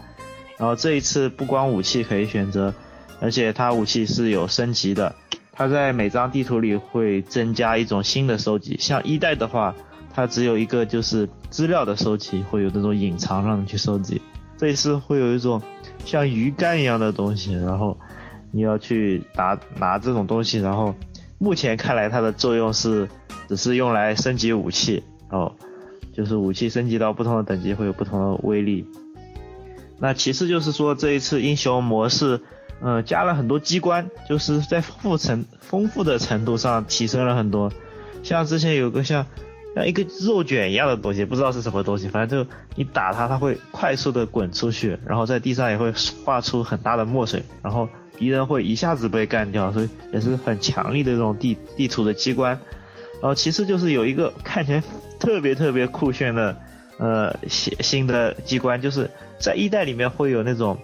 [0.57, 2.73] 然后这一次不光武器可以选择，
[3.19, 5.13] 而且它武器是有升级的。
[5.53, 9.75] 它在每张地图里会增加一种新的收集，像一代的话，
[10.13, 14.19] 它只有一个就是资料的收集，会有那种隐藏让你去收集。
[14.57, 15.61] 这一次会有一种
[16.03, 17.97] 像鱼竿一样的东西，然后
[18.51, 20.95] 你要去拿拿这种东西，然后
[21.37, 23.07] 目前看来它的作用是
[23.47, 25.55] 只是用来升级武器，然后
[26.11, 28.85] 就是武器升级到不同的等级会有不同的威力。
[29.99, 32.39] 那其次就是说这一次英雄模式，
[32.81, 37.71] 呃，加了很多机关，就是在丰富程丰富的程度上提升了很多。
[38.23, 39.25] 像之前有个像
[39.77, 45.93] 像一个肉卷一样的东西，不知道是什么东西，反正就你打它，它会快速的滚出去，然后在地上也会
[46.25, 52.59] 画出很大的墨水，然后敌人会一下子被干掉，所以也是很强力的这种地地图的机关。
[53.13, 54.83] 然后其次就是有一个看起来
[55.19, 56.55] 特别特别酷炫的。
[56.99, 59.07] 呃，新新的机关就是
[59.37, 60.75] 在一代里面会有那种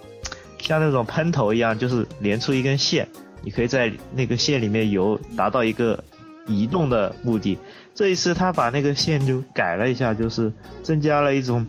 [0.60, 3.08] 像那种喷头一样，就是连出一根线，
[3.42, 6.04] 你可以在那个线里面游，达到一个
[6.46, 7.58] 移动的目的。
[7.96, 11.66] 这一次他把那个线就改了一下，就是增加了一种，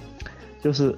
[0.62, 0.97] 就是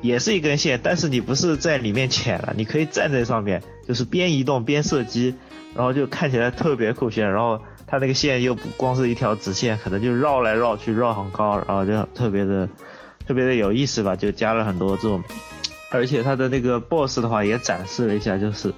[0.00, 5.34] 也是一根线，但是你不是在里面潜了，你可以站在上面，就是边移动边射击，
[5.74, 7.60] 然后就看起来特别酷炫，然后。
[7.84, 12.66] 他那个线又不光是一条直线，可能就绕来绕去，绕很高，然后就特别的
[13.26, 15.22] 特别的有意思吧，就加了很多这种，
[15.90, 18.72] 而且他的那个 BOSS 的话也展示了一下，就是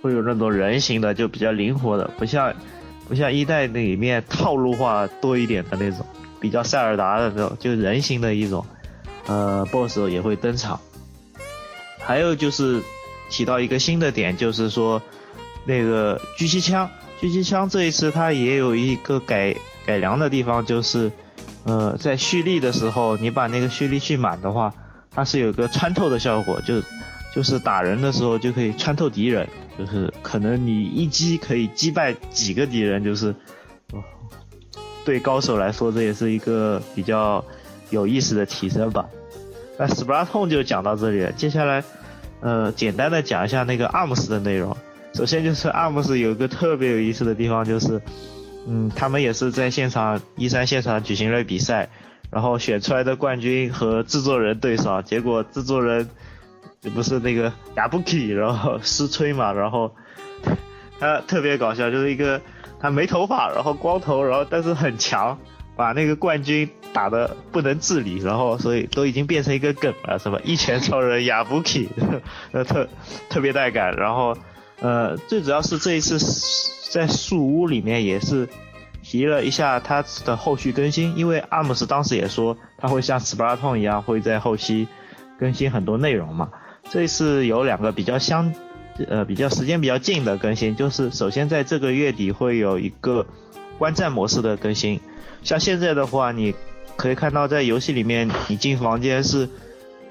[0.00, 2.50] 会有那种人形的，就比较灵活的，不像
[3.08, 6.04] 不像一代里面套路化多一点的那种，
[6.40, 8.64] 比较塞尔达的那种，就人形的一种，
[9.26, 10.80] 呃，BOSS 也会登场。
[11.98, 12.82] 还有就是
[13.30, 15.00] 提到一个新的点，就是说
[15.64, 16.88] 那个狙击枪。
[17.20, 21.10] 狙击枪这一次它也有一个改改良的地方，就是，
[21.64, 24.72] 呃，在蓄力的时候，你把那个蓄力蓄满的话，
[25.10, 26.74] 它是有个穿透的效果，就
[27.36, 29.46] 就是打人的时候就可以穿透敌人，
[29.78, 33.34] 就是可能你一击可以击败几个敌人，就是，
[35.04, 37.44] 对高手来说这也是一个比较
[37.90, 39.04] 有意思的提升吧。
[39.78, 41.84] 那 s p l a t o n 就讲到这里了，接下来，
[42.40, 44.74] 呃，简单的讲一下那个 ARMS 的内容。
[45.12, 48.00] 首先就是 Arms 有一个特别有意思的地方，就是，
[48.66, 51.90] 嗯，他们也是在现场一三现场举行了比赛，
[52.30, 56.08] 然后选出来的冠军和制作人对上，结果制作人
[56.90, 59.94] 不是那个亚布奇，然后失吹嘛，然后
[61.00, 62.40] 他特别搞笑，就是一个
[62.80, 65.38] 他没头发，然后光头，然后但是很强，
[65.76, 70.40] 把那个冠军打的不能自理，然后所以都已经变成一个梗了，是吧？
[70.44, 71.88] 一拳超人亚布奇，
[72.52, 72.88] 呃特
[73.28, 74.36] 特别带感，然后。
[74.78, 76.18] 呃，最主要是这一次
[76.90, 78.46] 在树屋里面也是
[79.02, 84.86] 提了一下他的后续更新，因为阿姆斯当时也说他会像 Splatoon 一样会在后期
[85.40, 86.50] 更新很多内容嘛。
[86.90, 88.52] 这一次有两个比较相
[89.08, 93.26] 呃比较时间比较近的更新，就是首先在这个月底会有一个
[93.78, 95.00] 观战模式的更新，
[95.42, 96.54] 像现在的话，你
[96.96, 99.48] 可以看到在游戏里面你进房间是。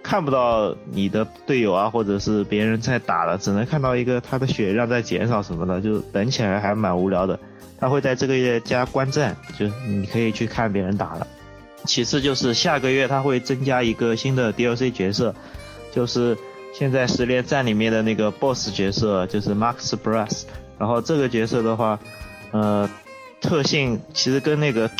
[0.08, 7.40] 看不到你的队友啊，或者是别人在打了，只能看到一个他的血量在减少什么的，就等起来还蛮无聊的。
[7.80, 11.26] 他会在这个月加观战，就你可以去看别人打了。
[11.86, 15.34] 其次就是下个月他会增加一个新的 DLC 角色，
[15.92, 16.38] 就是
[16.78, 20.44] 现在十连战里面的那个 BOSS 角色，就是 Max Brass。
[20.78, 22.00] 然后这个角色的话，
[22.52, 22.90] 呃，
[23.40, 24.92] 特性其实跟那个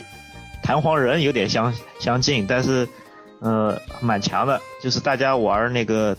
[0.64, 2.88] 弹簧人有点相相近，但是。
[3.42, 6.18] 呃，蛮强的，就是大家玩那个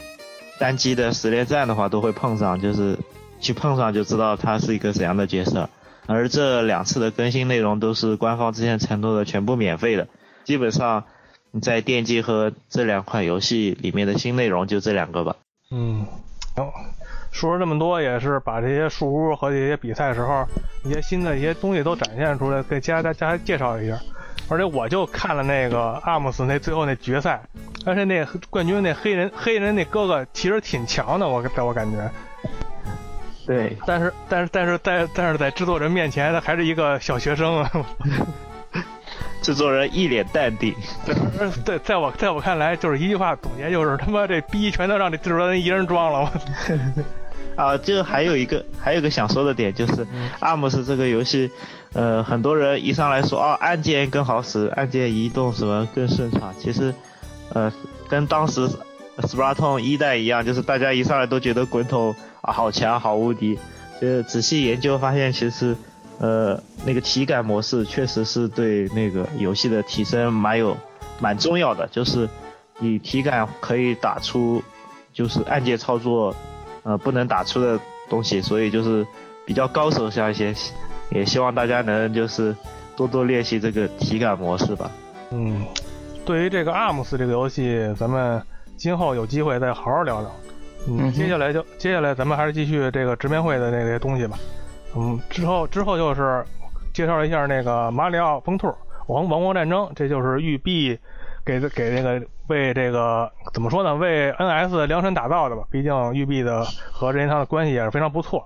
[0.60, 2.96] 单机的十连战的话，都会碰上，就是
[3.40, 5.68] 去碰上就知道他是一个怎样的角色。
[6.06, 10.06] 而这两次的更新内容都是官方之前承诺的全部免费的，
[10.44, 11.04] 基本上
[11.50, 15.36] 你在电击和这两款游戏里面的新内容就这两个吧。
[15.70, 16.06] 嗯，
[16.54, 16.72] 行，
[17.32, 20.46] 说了这么多，也是把这些树屋和这些比赛时候
[20.84, 23.98] 一些新的一些东西都展现出来，给家大家介绍一下。
[24.48, 27.40] 而且我就看了那个阿姆斯那最后那决赛，
[27.84, 32.08] 而且那冠军那黑人黑人那哥哥其实挺强的，我在我感觉。
[33.44, 33.76] 对。
[33.84, 37.70] 但是但是但是在但是在制作人面前，他还是一个小学生啊。
[39.42, 40.74] 制作人一脸淡定。
[41.64, 46.20] 对，在我在我看来，就是一句话总结，就是他妈这逼全都让这制作人一人装了。
[46.20, 46.30] 我
[47.62, 50.06] 啊，就还有一个还有一个想说的点就是
[50.40, 51.50] 阿姆斯这个游戏，
[51.94, 56.54] 呃，很多人一上来说啊，按键更好使，按键移动什么更顺畅。
[56.58, 56.94] 其实，
[57.54, 57.72] 呃，
[58.08, 58.68] 跟当时
[59.18, 63.58] Splatoon 一代一样，就是大家一上来都觉得滚筒啊好强好无敌。
[63.98, 65.74] 就是仔细研究发现，其实，
[66.18, 70.76] 呃，那个体感模式确实是对那个游戏的提升蛮有
[71.20, 72.28] 蛮重要的，就是
[72.78, 74.62] 你体感可以打出，
[75.12, 76.34] 就是按键操作。
[76.88, 77.76] 呃，不能打出的
[78.08, 79.04] 东西，所以就是
[79.44, 80.54] 比较高手像一些，
[81.10, 82.54] 也希望大家能就是
[82.94, 84.88] 多多练习这个体感模式吧。
[85.32, 85.66] 嗯，
[86.24, 88.40] 对于这个 ARMS 这个游戏，咱们
[88.76, 90.30] 今后有机会再好好聊聊。
[90.86, 94.38] 嗯，接下来就接下来咱们还是继续这个直面会的那些东西吧。
[94.96, 96.44] 嗯，之后之后就是
[96.92, 98.74] 介绍一下那个马里奥风兔
[99.06, 100.98] 王王国战争，这就是育碧。
[101.44, 103.94] 给给那个为这个怎么说呢？
[103.94, 105.62] 为 NS 量身打造的吧。
[105.70, 108.44] 毕竟育碧的和任天堂的关系也是非常不错。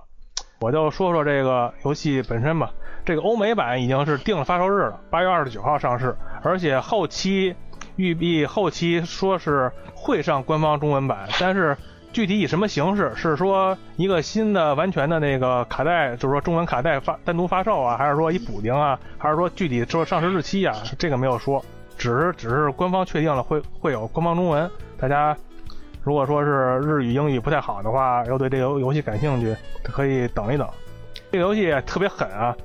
[0.61, 2.71] 我就说说这个游戏本身吧。
[3.07, 6.15] 这个欧美版已经是定了发售日了，八月二十九号上市。
[6.43, 7.57] 而且后期
[7.97, 11.75] 育碧后期说是会上官方中文版，但是
[12.13, 13.13] 具体以什么形式？
[13.15, 20.75] 是说一个新的完全的那个卡带，就是说中文卡带发单独发售啊，还是说一补丁啊，还是说具体说上市日期啊？
[20.99, 21.65] 这个没有说。
[21.97, 25.37] 只是只是官方确定了会会有官方中文，大家
[26.03, 30.67] 如果说是日语英语不太好的话，又对这个游戏感兴趣，可以等一等。
[31.31, 32.57] 这个游戏特别狠啊，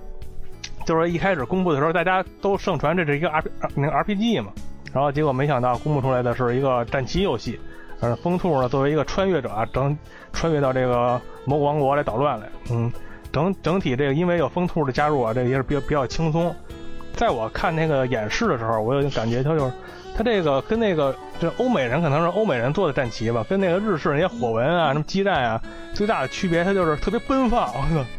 [0.86, 3.44] 就是一开始公布的时候，大家都盛传这是一个 R
[3.76, 4.54] 那个 RPG 嘛，
[4.94, 7.60] 然后结果没想到公布出来的是一个战棋游戏。
[8.02, 9.98] 呃，风兔呢作为一个穿越者啊，整
[10.34, 12.48] 穿越到这个蘑菇王国来捣乱来。
[12.70, 12.92] 嗯，
[13.32, 16.54] 整整体这个因为有风兔的加入啊，这个也是比较比较轻松。
[17.14, 19.72] 在我看那个演示的时候，我有感觉，他就是
[20.18, 25.62] 他这个跟那个这欧美人可能是欧美人做的战旗吧，跟那个日式那些火纹啊、什么激战啊，
[25.94, 27.72] 最大的区别，它就是特别奔放，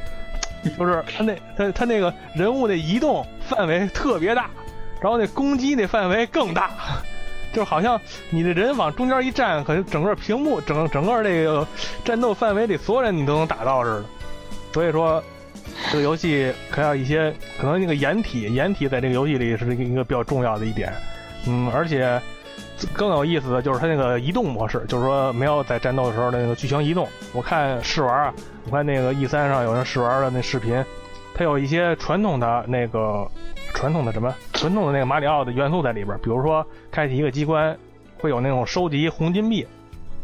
[0.79, 4.49] 就是他那他他那个人物的移动范围特别大，
[5.01, 6.71] 然后那攻击那范围更大，
[7.53, 11.67] 就好像你的人往中间一站，可能整个屏幕整整个这个
[12.05, 14.05] 战斗范围里所有人你都能打到似的，
[14.73, 15.23] 所以说。
[15.91, 20.91] 这个游戏可要一些，可能那个掩体，掩体在这个游戏里是一个比较重要的一点。
[21.47, 22.19] 嗯，而且
[22.95, 27.07] 更有意思的就是它那个移动模式，就是说没有在战斗的时候的那个剧情移动。
[27.33, 28.35] 我看试玩啊，
[28.65, 30.83] 我看那个 E 三上有人试玩的那视频，
[31.37, 33.31] 它有一些传统的那个
[33.75, 37.77] 传统的什么传统的那个马里奥的元素在里边，比如说开启一个机关
[38.19, 39.67] 会有那种收集红金币。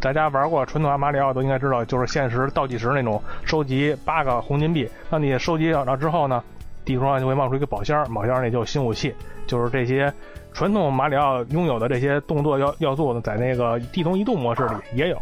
[0.01, 4.89] 大家玩过传统马里奥都应该知道，就是限时倒计时那种，收集八个红金币。
[5.11, 6.43] 当你收集了之后呢，
[6.83, 9.15] 地图上就会冒出一个宝箱，宝箱里就有新武器。
[9.47, 10.11] 就是这些
[10.55, 15.21] 传统马里奥拥有的这些动作要要素呢，在那个地图移动模式里也有。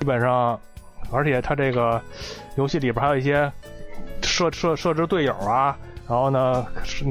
[0.00, 0.58] 基本上，
[1.12, 2.00] 而且它这个
[2.56, 3.52] 游戏里边还有一些
[4.38, 5.76] 设设设置队友啊，
[6.08, 6.64] 然后呢，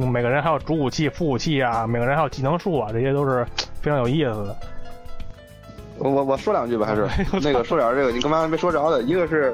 [0.09, 3.45] 每个人还有主武器、副武器啊，每个人还有技能树啊，这些都是
[3.81, 4.55] 非常有意思的。
[5.97, 7.05] 我我我说两句吧，还是
[7.43, 9.53] 那个说点这个，你刚刚没说着的，一个是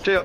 [0.00, 0.16] 这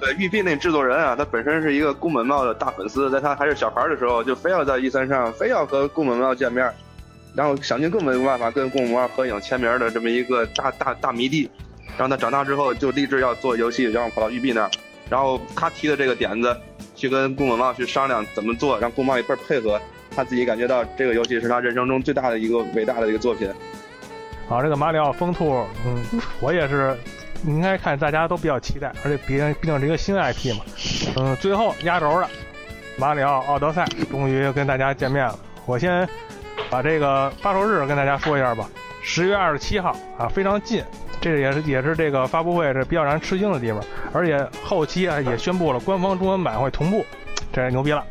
[0.00, 6.68] 呃育碧那制作人啊，他本身是一个宫本茂的大粉丝，在他还是小孩的时候，就非要在 E 三上非要和宫本茂见面，
[7.36, 11.48] 然后想尽各种办法跟宫本茂合影签名的这么一个大大大迷弟，
[11.96, 14.70] 然后他长大之后就立志要做游戏，然后跑到玉碧那儿，
[15.08, 16.56] 然后他提的这个点子，
[16.94, 19.80] 去跟宫本茂去商量怎么做，让宫茂一块配合，
[20.14, 23.50] 他自己感觉到这个游戏是他人生中最大的一个伟大的一个作品。
[24.48, 26.96] 好，这个马里奥风兔，嗯，我也是，
[27.46, 30.64] 应该看大家都比较期待，而且毕竟毕竟是一个新 IP 嘛，
[31.16, 32.28] 嗯，最后压轴的
[32.98, 35.38] 马里奥奥德赛终于跟大家见面了。
[35.66, 36.06] 我先
[36.68, 38.68] 把这个发售日跟大家说一下吧，
[39.02, 40.84] 十月二十七号啊，非常近，
[41.24, 43.80] 这也是也是这个发布会是比较让人吃惊的地方，
[44.12, 47.02] 而且后期啊也宣布了官方中文版会同步，
[47.50, 48.04] 这牛逼了。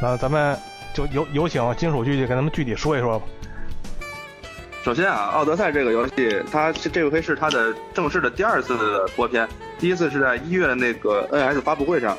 [0.00, 0.56] 那咱们
[0.94, 3.24] 就有有请金属剧去跟咱们具体说一说吧。
[4.84, 9.48] 首先啊，《奥德赛》这个游戏，它这回是它的正式的第二次播片。
[9.80, 12.16] 第一次是在一月的那个 NS 发布会上，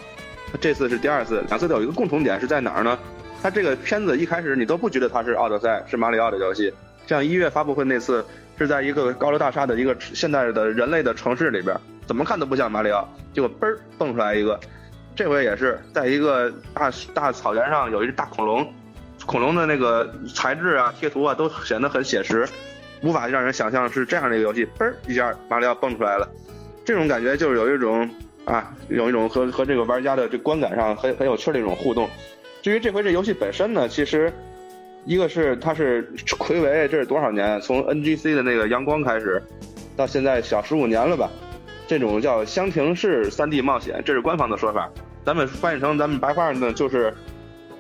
[0.59, 1.41] 这次是第二次。
[1.47, 2.99] 两次都有一个共同点是在哪儿呢？
[3.41, 6.73] 它这个片子一开始你都不觉得它是《奥德赛》，是马里奥的游戏。
[7.07, 8.25] 像一月发布会那次
[8.57, 11.75] 是在一个高楼大厦的一个现代的人类的城市里边，
[12.05, 14.59] 怎么看都不像马里奥，结果嘣儿蹦出来一个。
[15.15, 18.67] 这回也是在一个大大草原上有一只大恐龙。
[19.25, 22.45] 恐龙的那个材质啊、贴图啊，都显得很写实，
[23.01, 24.67] 无法让人想象是这样的一个游戏。
[24.77, 26.27] 嘣一下，马里奥蹦出来了，
[26.83, 28.09] 这种感觉就是有一种
[28.43, 32.09] 啊，有一种和和这个玩家的这观感上很很有趣的一种互动。
[32.61, 34.33] 至于这回这游戏本身呢，其实
[35.05, 37.59] 一个是它是魁违这是多少年？
[37.61, 39.41] 从 NGC 的那个阳光开始，
[39.95, 41.29] 到现在小十五年了吧？
[41.87, 44.89] 这种叫箱庭式 3D 冒险，这是官方的说法。
[45.25, 47.13] 咱们翻译成咱们白话呢，就是，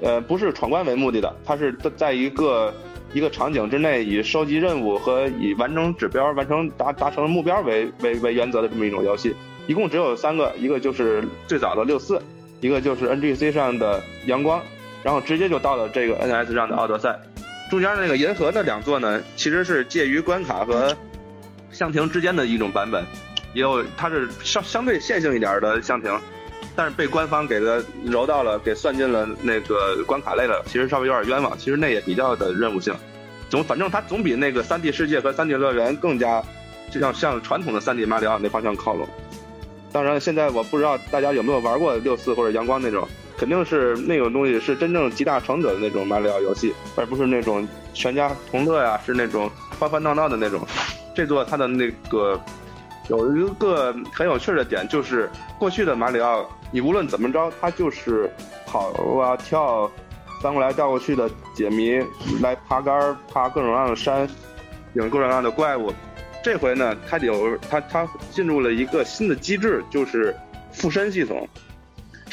[0.01, 2.73] 呃，不是闯关为目的的，它是在一个
[3.13, 9.33] 一个场景之内，以收集任务和以完成指标、完成达达成目标为为为原则的这么一种游戏。
[9.67, 12.21] 一共只有三个，一个就是最早的六四，
[12.59, 14.61] 一个就是 NGC 上的阳光，
[15.03, 17.19] 然后直接就到了这个 NS 上的奥德赛。
[17.69, 20.95] 中间那个银河的两座呢，其实是介于关卡和
[21.71, 23.03] 箱庭之间的一种版本，
[23.53, 26.15] 也有它是相相对线性一点的箱庭，
[26.75, 31.57] 但是被官方给它揉到了，给算进了那个关卡类的，其实稍微有点冤枉。
[31.57, 32.93] 其实那也比较的任务性，
[33.49, 36.43] 总反正它总比那个三 D 世界和三 D 乐园更加，
[36.91, 39.07] 就像向传统的三 D 马里奥那方向靠拢。
[39.91, 50.65] 当然，现在我不知道大家有没有玩过六四或者阳光那种，肯定是那种东西是真正集大成者的那种马里奥游戏，而不是那种全家同乐呀，是那种欢欢闹闹的那种。
[51.15, 52.39] 这座它的那个
[53.09, 55.29] 有一个很有趣的点，就是
[55.59, 58.31] 过去的马里奥，你无论怎么着，它就是
[58.65, 59.91] 跑啊跳，
[60.41, 61.99] 翻过来调过去的解谜，
[62.41, 64.27] 来爬杆儿、爬各种各样的山，
[64.93, 65.93] 有各种各样的怪物。
[66.43, 70.35] 这回呢，它有它它进入了一个新的机制，就是
[70.71, 71.47] 附身系统。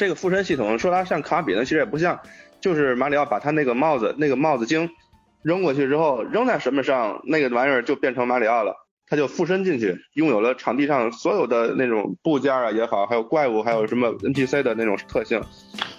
[0.01, 2.19] 这个附身系统说它像卡比呢，其实也不像，
[2.59, 4.89] 就是马里奥把他那个帽子那个帽子精
[5.43, 8.73] 扔过去之后，扔在什么上，那个玩意儿就变成马里奥了。
[9.07, 15.39] 他就附身进去，拥有了场地上所有的那种部件啊也好，还有怪物，还有什么 NPC 的那种特性。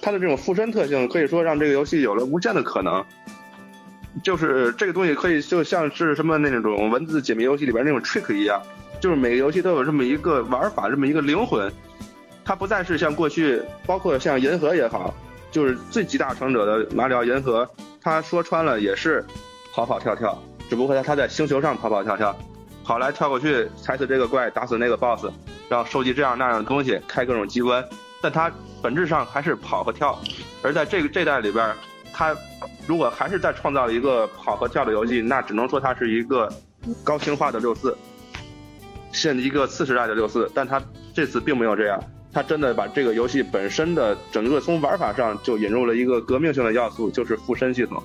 [0.01, 3.05] 它的这种附身特性可以说让这个游戏有了无限的可能。
[4.25, 8.61] 就是这个东西可以就像是什么那种文字解谜游戏里边那种 trick 一样，
[9.01, 11.73] 就是每个游戏都有这么一个玩法，这么一个灵魂。
[12.45, 15.15] 它不再是像过去，包括像银河也好，
[15.51, 17.69] 就是最集大成者的马里奥银河，
[18.01, 19.25] 它说穿了也是
[19.73, 20.37] 跑跑跳跳，
[20.69, 22.37] 只不过它它在星球上跑跑跳跳，
[22.85, 25.27] 跑来跳过去，踩死这个怪，打死那个 boss，
[25.69, 27.85] 然后收集这样那样的东西，开各种机关。
[28.21, 30.19] 但它本质上还是跑和跳，
[30.63, 31.75] 而在这个这代里边，
[32.13, 32.37] 它
[32.87, 36.49] 如果还是在创造一个跑和跳的游戏，那只能说它是一个
[37.03, 37.97] 高清化的六四，
[39.13, 40.83] 现一个次时代的六四，但它
[41.15, 42.03] 这次并没有这样。
[42.33, 48.03] 他真的把这个游戏本身的整个从玩法上就引入了一个革命性的要素，就是附身系统。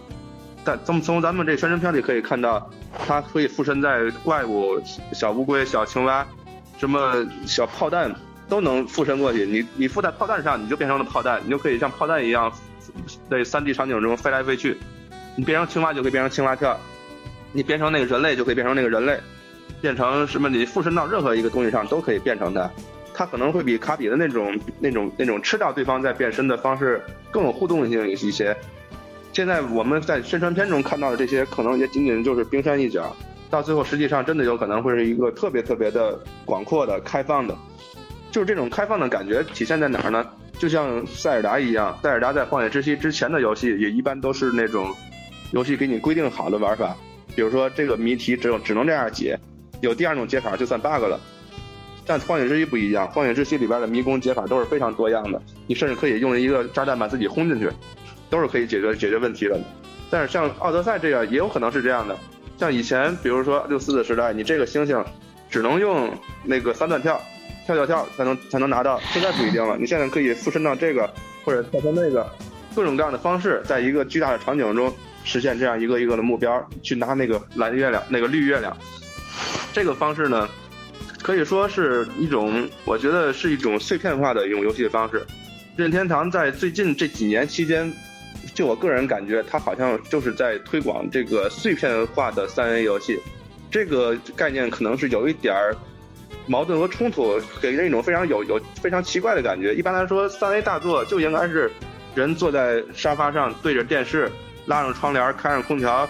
[0.66, 2.70] 但从从咱们这宣传片里可以看到，
[3.08, 4.78] 它可以附身在怪物、
[5.14, 6.28] 小乌龟、小青蛙、
[6.78, 8.14] 什么小炮弹
[8.50, 9.46] 都能附身过去。
[9.46, 12.52] 你你附在炮弹上，你就变成了炮弹，你就可以像炮弹一样
[13.30, 14.78] 在三 D 场景中飞来飞去。
[15.38, 16.78] 你变成青蛙就可以变成青蛙跳，
[17.54, 19.18] 你变成那个人类就可以变成那个人类，
[19.80, 20.50] 变成什么？
[20.50, 22.70] 你附身到任何一个东西上都可以变成它。
[23.18, 27.02] 它可能会比卡比的那种、那种、那种吃掉对方再变身的方式
[27.32, 28.56] 更有互动性一些。
[29.34, 33.16] 现在我们在宣传片中看到的这些，可能也仅仅就是冰山一角，
[33.50, 37.58] 到最后实际上真的有可能会是一个特别特别的广阔的、开放的。
[38.30, 40.24] 就是这种开放的感觉体现在哪儿呢？
[40.60, 44.94] 就像塞尔达一样，塞尔达在荒野之息之前的游戏也一般都是那种
[45.54, 46.96] 游戏给你规定好的玩法，
[47.36, 49.40] 比如说这个谜题只有只能这样解，
[49.82, 51.20] 有第二种解法就算 bug 了。
[52.08, 57.70] 但荒野之息不一样，荒野之息里边的迷宫解法都是非常多样的，你甚至可以用一个炸弹把自己轰进去，
[58.30, 59.60] 都是可以解决解决问题的。
[60.10, 62.18] 但是像奥德赛这样也有可能是这样的，
[62.58, 65.04] 像以前比如说六四的时代，你这个星星
[65.50, 66.10] 只能用
[66.46, 67.22] 那个三段跳，
[67.66, 71.10] 跳跳跳才能才能拿到，现在不一定了，你现在可以附身到这个
[71.44, 72.26] 或者跳成那个，
[72.74, 74.90] 各种各样的方式，在一个巨大的场景中
[75.26, 78.76] 实现这样一个一个的目标，去拿那个蓝月亮那个绿月亮，
[79.74, 80.48] 这个方式呢？
[81.22, 85.26] 可以说是一种，我觉得是一种碎片化的一种游戏的方式。
[85.76, 87.92] 任天堂在最近这几年期间，
[88.54, 93.20] 就我个人感觉，它好像就是在推广这个碎片化的三 A 游戏。
[93.70, 95.76] 这个概念可能是有一点儿
[96.46, 99.76] 矛盾和冲突，给人一种非常有有非常奇怪的感觉。
[99.76, 101.70] 一般来说，三 A 大作就应该是
[102.16, 104.32] 人坐在沙发上对着电视，
[104.66, 106.10] 拉上窗帘，开上空调，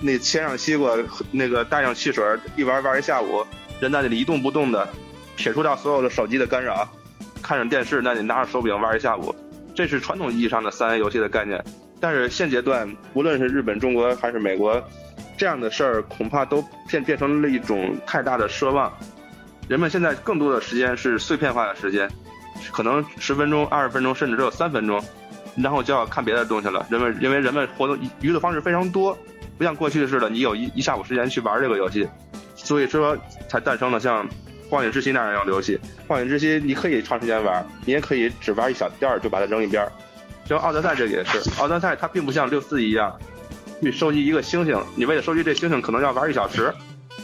[0.00, 0.96] 那切上西瓜，
[1.32, 2.24] 那个带上汽水，
[2.56, 3.44] 一玩玩一下午。
[3.80, 4.88] 人在那里一动不动的，
[5.36, 6.88] 撇除掉所有的手机的干扰，
[7.42, 9.34] 看着电视，那你拿着手柄玩一下午，
[9.74, 11.62] 这是传统意义上的三 A 游戏的概念。
[12.00, 14.82] 但是现阶段，无论是日本、中国还是美国，
[15.36, 18.92] 这样的事儿恐怕都变变成了一种太大的奢望。
[19.68, 22.10] 人们现在更多的时间是碎片化的时间，
[22.70, 25.02] 可能十分钟、二十分钟，甚至只有三分钟，
[25.56, 26.86] 然后就要看别的东西了。
[26.90, 29.16] 人们因为人们活动娱乐方式非常多，
[29.56, 32.06] 不像过去似的，你有一一下午时间去玩这个游戏。
[32.64, 33.16] 所以说，
[33.48, 34.26] 才诞生了像
[34.68, 35.76] 《荒野之息》那样的游戏。
[36.08, 39.92] 《荒野之息》你可以长时间玩，你也可以只玩一小段儿就把它扔一边儿。
[40.46, 43.14] 像《奥德赛》这个也是，《奥德赛》它并不像六四一样，
[43.80, 46.74] 去收集一个星星，你为了收集这星星可能要玩一小时。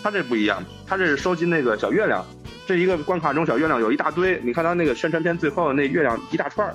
[0.03, 2.24] 它这不一样，它这是收集那个小月亮，
[2.66, 6.74] 这一个关卡中小月亮有一大堆，你看它那个宣传片最后那月亮一大串儿，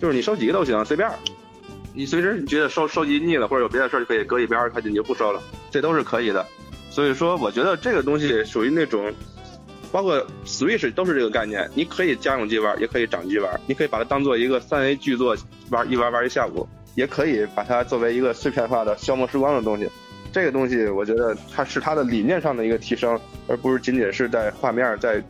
[0.00, 1.14] 就是你收几个都行，随便儿。
[1.94, 6.46] 你随时你觉得收收集腻了，或者有别的事儿就可以搁一边儿，它就你就不收了，这都是可以的。
[6.92, 9.10] 所以说，我觉得这个东西属于那种，
[9.90, 15.34] 包括 Switch 都是这个概念，你可以家用机玩，也可以掌机玩，你可以把它当做一个三 A 巨作
[15.70, 19.88] 玩，一玩玩一下午，也可以把它作为一个碎片化的消磨时光的东西。
[20.34, 23.18] 这个东西，我觉得它是它的理念上的一个提升，
[23.48, 25.24] 而不是仅仅是在画面在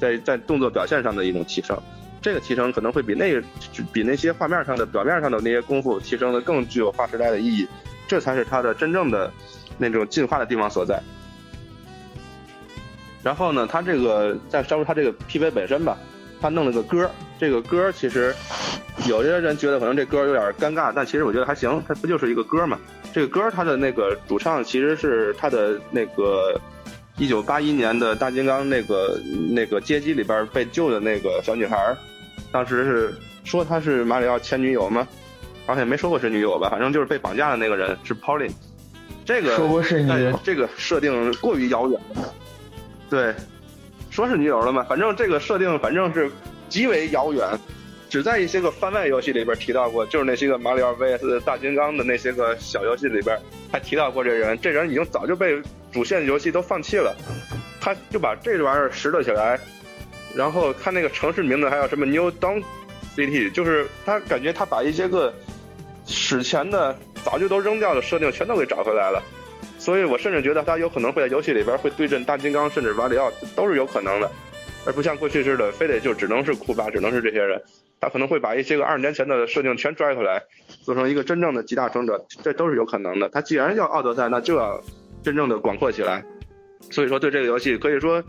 [0.00, 1.78] 在在动作表现上的一种提升。
[2.22, 3.42] 这个提升可能会比那个
[3.92, 7.68] 比那些画面上的表面上的那些功夫提升的更具有划时代的意义，
[8.06, 9.32] 这才是它的真正的
[9.78, 11.02] 那种进化的地方所在。
[13.22, 15.96] 然后呢，它这个再稍微它这个 PV 本身吧，
[16.40, 18.34] 它弄了个歌，这个歌其实
[19.08, 22.78] 有些人觉得可能这歌有点尴尬，但其实我觉得还行，它不就是一个歌嘛？
[23.14, 26.60] 这个歌它的那个主唱其实是它的那个
[27.16, 29.18] 一九八一年的大金刚那个
[29.50, 31.96] 那个街机里边被救的那个小女孩，
[32.52, 35.08] 当时是说她是马里奥前女友吗？
[35.66, 38.52] 好像也没说过是女友吧，反正就是被绑架的那个人是 Pauline。
[39.24, 42.34] 这个说不是女友，这个设定过于遥远了。
[43.08, 43.34] 对，
[44.10, 46.30] 说是女友了嘛，反正这个设定反正是
[46.68, 47.48] 极为遥远，
[48.10, 53.38] 只在一些个番外游戏里边提到过，就是那些个马里奥 VS 大金刚的那些个小游戏里边
[53.72, 57.16] 还提到过这人，这人已经早就被主线游戏都放弃了，
[57.80, 59.58] 他就把这玩意儿拾掇起来，
[60.34, 62.62] 然后看那个城市名字还有什么 New Dawn
[63.16, 65.32] City，就是他感觉他把一些个
[66.06, 69.22] 史前的早就都扔掉的设定全都给找回来了。
[69.78, 74.30] 所以我甚至觉得他有可能会在游戏里边会对阵大金刚，甚至马里奥都是有可能的，
[74.86, 77.60] 而不像过去似的非得就只能是库巴，只能是这些人。
[78.00, 80.42] 他可能会把一些个二十年前的设定全拽回来，
[80.82, 83.28] 做成一个真正的极大成者，这都是有可能的。
[83.30, 84.82] 他既然叫奥德赛，那就要
[85.22, 86.22] 真正的广阔起来。
[86.90, 88.22] 所以说对这个游戏可以说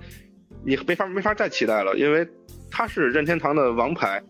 [0.63, 2.25] 你没法没法再期待了，因为
[2.71, 4.21] 它是任天堂的王牌，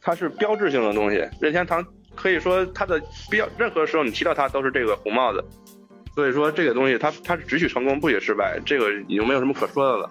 [0.00, 1.16] 它是标志性的东西。
[1.40, 1.84] 任天堂
[2.14, 3.00] 可以说他的
[3.30, 5.44] 必要，任何时候你提到他都是这个红帽子。
[6.14, 10.10] 所以说这个东西，他他是只许成功不许失败，这个已经没有什么可说的了。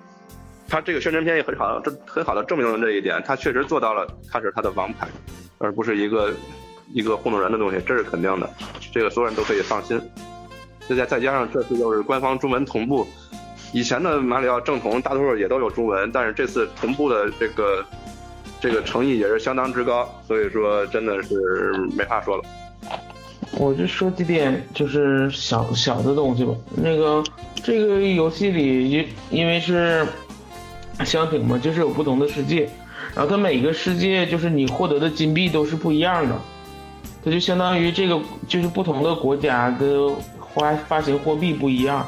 [0.67, 5.07] 他这个宣传片也很好，这很好的证明了这一点，他确实做到了，他是他的王牌，
[5.59, 6.33] 而不是一个
[6.91, 8.49] 一个糊弄人的东西，这是肯定的，
[8.91, 10.01] 这个所有人都可以放心。
[10.89, 13.05] 再加再加上这次又是官方中文同步，
[13.73, 17.85] 以前的马里奥正统大多数也都有中文，但是这次同步的这个
[18.61, 21.35] 这个诚意也是相当之高，所以说真的是
[21.97, 22.43] 没话说了。
[23.57, 26.53] 我就说几点，就是小小的东西吧。
[26.75, 27.23] 那个
[27.55, 30.05] 这个游戏里，因因为是
[31.03, 32.69] 箱庭嘛，就是有不同的世界，
[33.15, 36.35] 然后它每个世界就是你获得的金币都是不一样的，
[37.25, 40.07] 它就相当于这个就是不同的国家的
[40.39, 42.07] 花发行货币不一样，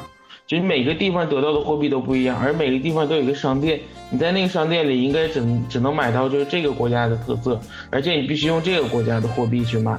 [0.54, 9.98] 就是每个地方得到的货币都不一样，而每个地方都有一个商店，你在那个商店里应该只只能买到就是这个国家的特色，而且你必须用这个国家的货币去买。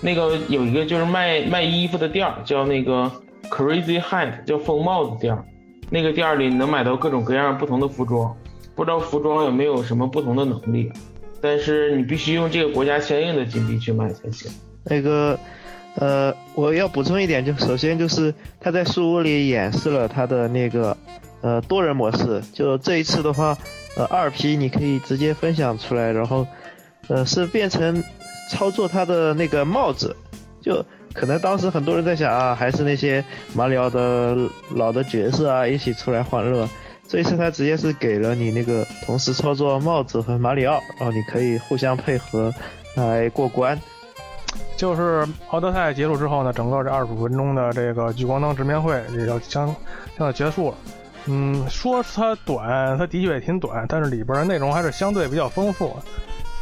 [0.00, 3.10] 那个有一个就是卖卖衣服的店儿，叫那个
[3.50, 5.44] Crazy Hat，叫疯帽子店儿。
[5.90, 8.32] 那个店儿里能买到各种各样不同的服装，
[8.76, 10.92] 不知道服装有没有什么不同的能力，
[11.40, 14.48] 但是你必须用这个国家相应的金币去买才行。
[14.84, 15.36] 那个，
[15.96, 20.96] 呃，我要补充一点，就首先就是他在书屋里演示了他的那个
[21.40, 23.56] 呃多人模式，就这一次的话，
[23.96, 26.46] 呃二 P 你可以直接分享出来，然后
[27.08, 28.02] 呃是变成。
[28.48, 30.14] 操作他的那个帽子，
[30.62, 30.80] 就
[31.12, 33.24] 可能当时很多人在想啊，还是那些
[33.54, 34.36] 马里奥的
[34.76, 36.68] 老的角色啊一起出来欢乐。
[37.08, 42.54] 这一次他直接是给了你那个同时操作帽子和马里奥，然后你可以互相配合
[42.94, 43.76] 来过关。
[44.76, 49.66] 就是奥德赛结束之后呢，整个这二十五分钟的这个聚光灯直面会也要将
[50.18, 50.76] 将要结束了。
[51.26, 55.96] 嗯，说它短，它的确也挺短，但是里边的内容还是相对比较丰富。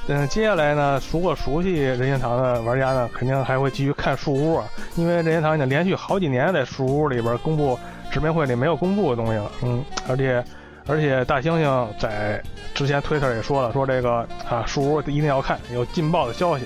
[0.06, 4.64] 嗯，接下来呢，如果熟悉任天堂的玩家呢，肯定还会继续看树屋啊，
[4.96, 7.78] 因为任天堂已经连续好几年在树屋里边公布
[8.10, 9.50] 直面会里没有公布的东西了。
[9.62, 10.44] 嗯，而且
[10.86, 12.42] 而且大猩猩在
[12.74, 16.64] 之前推特也说了，说这个啊树屋一定要看，有劲爆的消息。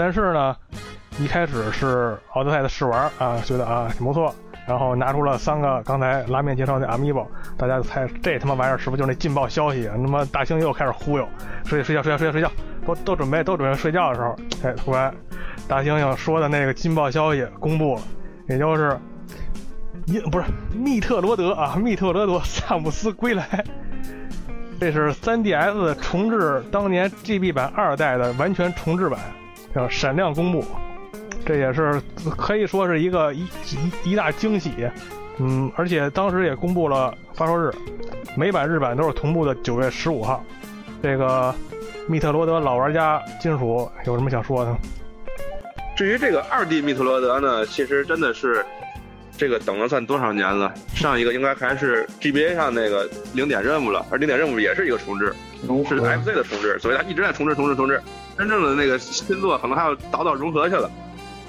[0.00, 0.56] 但是呢，
[1.18, 4.34] 一开始是奥德赛的试玩啊，觉得啊挺不错，
[4.66, 7.26] 然后拿出了三个刚才拉面介绍的 Amiibo，
[7.58, 9.94] 大家就猜这他妈玩意儿是不是就是那劲爆消息啊？
[9.98, 11.28] 那么大猩猩又开始忽悠，
[11.66, 12.50] 睡睡觉睡觉睡觉睡觉。
[12.86, 14.34] 都都准备都准备睡觉的时候，
[14.64, 15.14] 哎，突然
[15.68, 18.02] 大猩猩说的那个劲爆消息公布了，
[18.48, 18.98] 也就是
[20.06, 23.62] 一不是密特罗德啊，密特罗德萨姆斯归来，
[24.80, 29.20] 这是 3DS 重置当年 GB 版二代的完全重置版，
[29.74, 30.64] 叫闪亮公布，
[31.44, 32.00] 这也是
[32.36, 33.46] 可以说是一个一
[34.04, 34.88] 一一大惊喜，
[35.38, 37.72] 嗯，而且当时也公布了发售日，
[38.36, 40.44] 美版、日版都是同步的九月十五号。
[41.02, 41.54] 这个
[42.06, 44.76] 密特罗德老玩家金属有什么想说的？
[45.96, 48.64] 至于这个二 D 密特罗德呢，其实真的是
[49.40, 50.70] 这个等了算多少年了？
[50.94, 55.34] 上一个应该还是 GBA 上那个零点任务了，而零点任务也是一个重置，
[55.88, 57.98] 是 FC 的重置，所以它一直在重置、重置、重置。
[58.36, 60.90] 真正的那个新作可能还要倒到融合去了。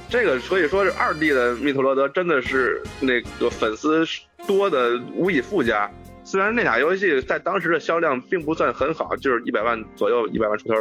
[0.08, 4.06] 这个所以说是二 D 的密特罗德真的是那个粉丝
[4.48, 5.92] 多的无以复加。
[6.24, 10.76] 虽然那俩游戏在当时的销量并不算很好，就是一百万左右，一百万出头，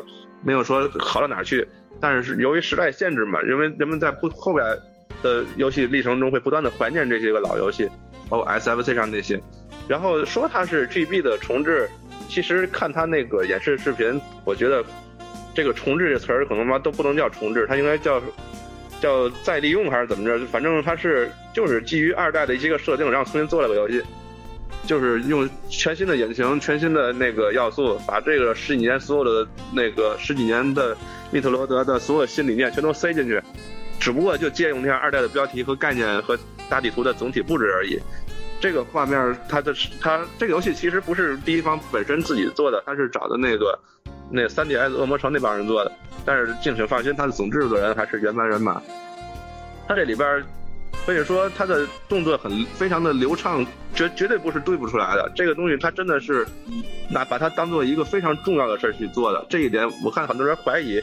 [0.44, 1.66] 没有说好到哪去。
[2.00, 4.64] 但是由于时代限制嘛，因为人们在不后边
[5.22, 7.88] 的游戏历程中会不断的怀念这些个老游戏，
[8.28, 9.40] 包括 SFC 上那些。
[9.88, 11.88] 然后说它是 GB 的重置，
[12.28, 14.84] 其实看它那个演示视频，我觉得
[15.54, 18.22] 这个重置这词儿可能嘛都不能叫重置，它应该叫
[19.00, 20.46] 叫再利用还是怎么着？
[20.46, 24.02] 反正它是就是基于二代的一些个设定，然后重新做了个游戏。
[24.86, 30.96] 就是用全新的引擎、全新的那个要素，把这个十几年所有的那个十几年的
[31.30, 33.40] 密特罗德的所有新理念全都塞进去，
[34.00, 36.36] 只不过就借用一下二代的标题和概念和
[36.68, 37.98] 大地图的总体布置而已。
[38.58, 43.78] 这个画面，它的它这个游戏其实不是第一方本身自己做的，它是找的那个
[44.30, 45.92] 那 3DS 恶魔城那帮人做的。
[46.24, 48.82] 但是敬请放心，它的总制作人还是原班人马。
[49.86, 50.42] 它这里边。
[51.06, 55.32] 可以说他的动作很非常的流畅，绝绝对不是对不出来的。
[55.34, 56.46] 这个东西他真的是
[57.10, 59.44] 拿把它当做一个非常重要的事儿去做的。
[59.48, 61.00] 这一点我看很多人怀疑，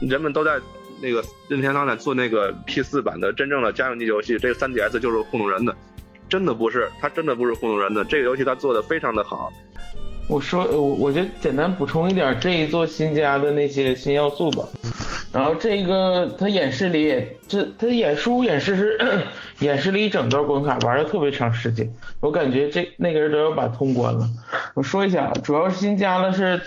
[0.00, 0.58] 人们都在
[1.00, 5.74] 那个任天堂在做那个 P 四版的真正的家用机游戏，这个 3DS 就是糊弄人的，
[6.28, 8.04] 真的不是，它真的不是糊弄人的。
[8.04, 9.52] 这个游戏它做的非常的好。
[10.28, 14.64] 我说，我我就简单补充一点这一座新加的那些新要素吧。
[15.32, 18.98] 然后这个他演示里，这他演书演示是
[19.60, 21.88] 演示了一整段关卡，玩了特别长时间。
[22.20, 24.28] 我感觉这那个人都要把通关了。
[24.74, 26.60] 我说一下，主要是新加的是，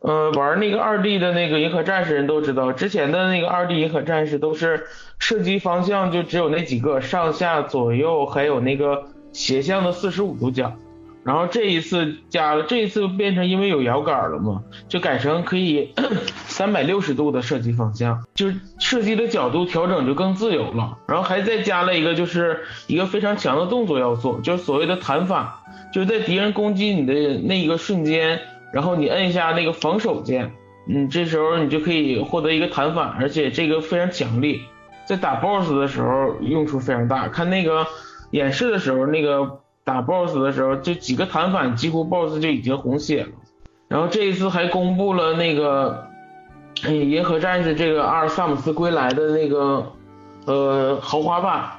[0.00, 4.86] 呃，玩那个二 D 的那个银河战士人都知道，之前的那个二 D 银河战士都是
[5.18, 10.72] 射击方向就只有那几个，上下左右还有那个斜向的四十五度角。
[11.24, 15.92] 然后这一次加了，这一次变成因为有摇杆了嘛，就改成可以
[16.46, 18.46] 三百六十度的射击方向，就
[18.78, 20.96] 射击的角度调整就更自由了。
[21.06, 27.12] 然后还再加了一个，就是一个非常强的动作要素，就是所谓的弹法，就是在敌人攻击你的
[27.44, 28.40] 那一个瞬间，
[28.72, 30.52] 然后你摁一下那个防守键，
[30.88, 34.62] 嗯，这时候你就可以获得一个弹反，而且这个非常强力，
[35.06, 37.28] 在打 BOSS 的时候用处非常大。
[37.28, 37.86] 看那个
[38.30, 39.60] 演示的时候那个。
[39.84, 43.28] 打 BOSS 的时候，就几个弹反，几乎 BOSS 就已经红血了。
[43.88, 46.06] 然后这一次还公布了那个
[46.92, 49.90] 《银河战士》这个阿尔萨姆斯归来的那个
[50.44, 51.70] 呃豪华版，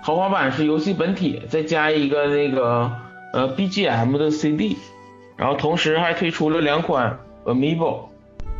[0.00, 2.92] 豪华版是游戏本体，再加一个那个
[3.32, 4.76] 呃 BGM 的 CD。
[5.38, 8.00] 然后同时还推出了两款 Amiibo，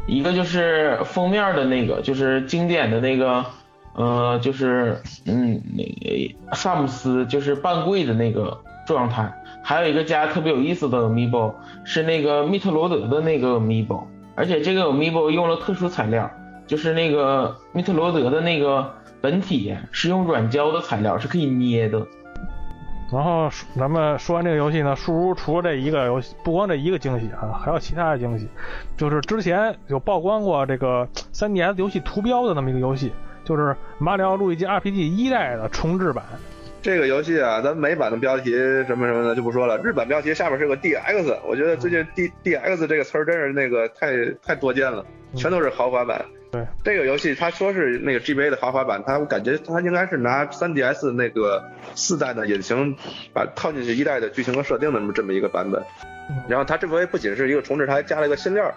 [0.06, 3.44] 一个就是封面的那个，就是经典的那个
[3.94, 8.58] 呃，就是嗯那个萨姆斯，就是半跪的那个。
[8.86, 9.30] 状态，
[9.62, 11.52] 还有一个加特别有意思的 amiibo
[11.84, 14.02] 是那个密特罗德的那个 amiibo，
[14.34, 16.30] 而且这个 amiibo 用了特殊材料，
[16.66, 22.00] 就是那个密特罗德的那个本体是用软胶的材料，是可以捏的。
[23.10, 28.46] 然后咱们说完这个游戏呢，树屋除了这一个游戏，不光这一个惊喜啊，还有其他的惊喜，
[28.98, 33.10] 就是之前有曝光过这个 3DS 游戏图标的那么一个游戏，
[33.44, 36.22] 就是马里奥路易吉 RPG 一代的重置版。
[36.82, 38.52] 这个游戏啊，咱美版的标题
[38.86, 44.12] 什么什么的就不说了，日版标题下面是个 DX，我觉得最近 D DX 这个词儿真是那个太
[44.42, 45.04] 太多见了，
[45.34, 46.24] 全都是豪华版。
[46.50, 51.62] 对，这个游戏他说是那个 GBA 的豪华版，他我感觉他应该是拿 3DS 那个
[51.94, 52.96] 四代的引擎
[53.34, 55.82] 把套进去一代的剧情和设定的这么一个版本。
[56.48, 58.72] 然后他这回不仅是一个重置，他还加了一个新料，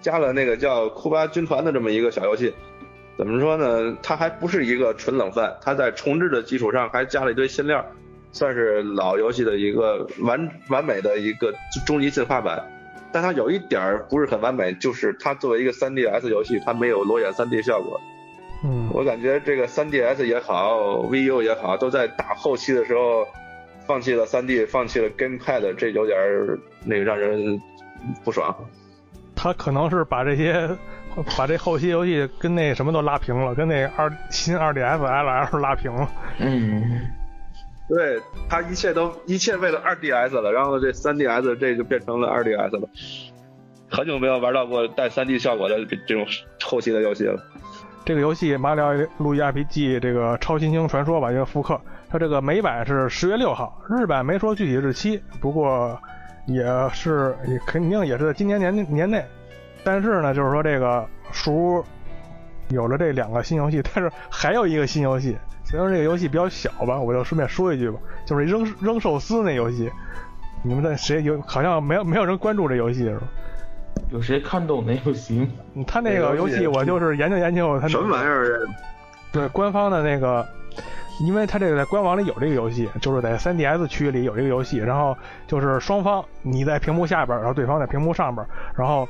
[0.00, 2.52] 加了那个叫库巴军团的这么一个小游戏。
[3.16, 3.96] 怎么说呢？
[4.02, 7.86] 它还不是一个纯冷饭，它在重置的基础上还加了一堆新料，
[8.32, 11.54] 算是老游戏的一个完完美的一个
[11.86, 12.73] 终极进化版。
[13.14, 18.00] 但它有一点儿不是很完美，就是它作为一个 3DS 游戏，它没有裸眼 3D 效果。
[18.64, 23.24] 嗯，我感觉这个 3DS 也好，VU 也好，都在打后期的时候
[23.86, 26.18] 放弃了 3D，放弃了 GamePad，这有点
[26.84, 27.62] 那个让人
[28.24, 28.52] 不爽。
[29.36, 30.68] 他可能是把这些。
[31.38, 36.10] 把这后期游戏跟那什么都拉平了，跟那二新 2DS LL 拉平了。
[36.40, 36.82] 嗯，
[37.88, 42.88] 对他一切都一切为了二 DS 了，然后这三 DS 这就变成了二 DS 了。
[43.90, 46.26] 很久没有玩到过带三 D 效果的这种
[46.62, 47.40] 后期的游戏了。
[48.04, 51.80] 这个游戏《马里奥路易 RPG》这个超新星传说吧，一个复刻。
[52.08, 55.98] 它这个美版是十月六号，日版没说具体日期，不过
[56.46, 59.24] 也是也肯定也是在今年年年内。
[59.82, 61.84] 但是呢，就是说这个书
[62.68, 65.36] 有了这两个新游戏，但是还有一个新游戏。
[65.74, 69.90] 虽然这个游戏比较小吧，我就顺便说一句吧，就是扔扔寿司那游戏。
[70.62, 71.40] 你们在谁有？
[71.42, 73.26] 好像没有没有人关注这游戏是吧？
[74.10, 75.40] 有谁看懂那游戏
[75.74, 75.84] 吗？
[75.86, 78.60] 他那个游戏我就是研究研究他什么玩意儿？
[79.32, 80.46] 对，官方的那个。
[81.20, 88.44] 因为他这个在官网里有这个游戏，就是在 3DS 区域里有这个游戏，然后就是双方你在屏幕下边，然后对方在屏幕上边，
[88.76, 89.08] 然后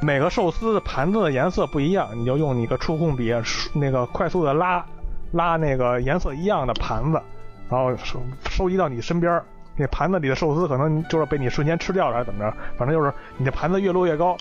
[0.00, 3.34] 每个寿司的盘子的颜色不一样，你就用你个触控笔
[3.72, 4.84] 那个快速的拉
[5.32, 7.20] 拉那个颜色一样的盘子，
[7.68, 9.42] 然后收收集到你身边，
[9.76, 14.36] 那盘子里的寿司可能就是被你瞬间吃掉了还是怎么着，反正就是你的盘子越摞越高，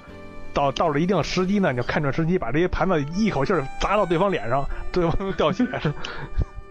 [0.53, 5.65] 到到了一定时机呢，你就看准时机把这些盘子一口气砸到对方脸上，对方掉血。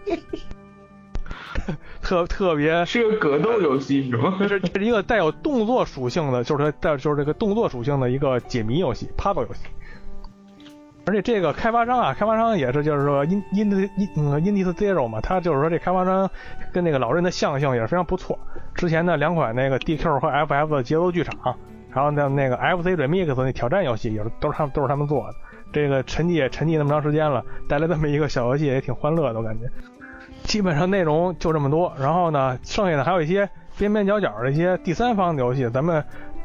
[2.01, 4.37] 特特别 是个格斗游戏是吗？
[4.47, 9.59] 是是一个带有动作属性的，就是带就是这个动作属性的一个解谜游戏，puzzle 游戏。
[11.11, 16.29] 而且这个开发商啊，开发商也是就是说 in in in 嗯 Indie Zero 嘛，他就是说这开发商
[16.71, 18.39] 跟那个老任的相性也是非常不错。
[18.73, 21.53] 之前的两款那个 DQ 和 FF 的节奏剧场，
[21.93, 25.33] 然后呢那个 FC Remix 那挑战游戏，也是都是他们都是他们做的。
[25.73, 29.65] 这个沉寂也沉寂那么长时间了，带来这么一个小游戏也挺欢乐的，我感觉。
[30.43, 36.01] 基本上内容就这么多，然后呢，剩下的还有一些边边角角的一些第三方的游戏，咱们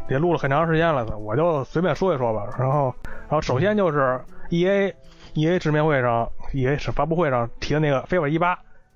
[0.08, 2.46] 也录了很长时间了，我就随便说一说吧。
[2.58, 4.20] 然后，然后首先就是
[4.50, 4.94] E A
[5.34, 8.54] E A 直面会上，E A 是发布会上提的那个《飞 a 一八》，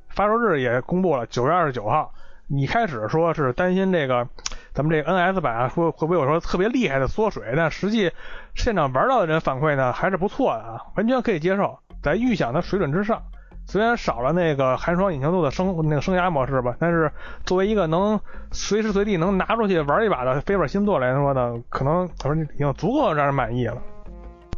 [0.09, 2.13] 发售日也公布了，九月二十九号。
[2.47, 4.27] 你开始说是担心这个
[4.73, 8.11] 咱们这个 N S 版啊会会不会有说特别厉害的缩水，但实际
[8.57, 13.23] 现场玩到的人反馈呢还是不错的啊，完全可以接受，在预想的水准之上。
[13.71, 17.09] 虽然少了那个寒霜引擎度的生那个生涯模式吧，但是
[17.47, 18.19] 作为一个能
[18.51, 23.77] 随时随地能拿出去玩一把的飞本新作来说呢，可能我说已经足够让人满意了。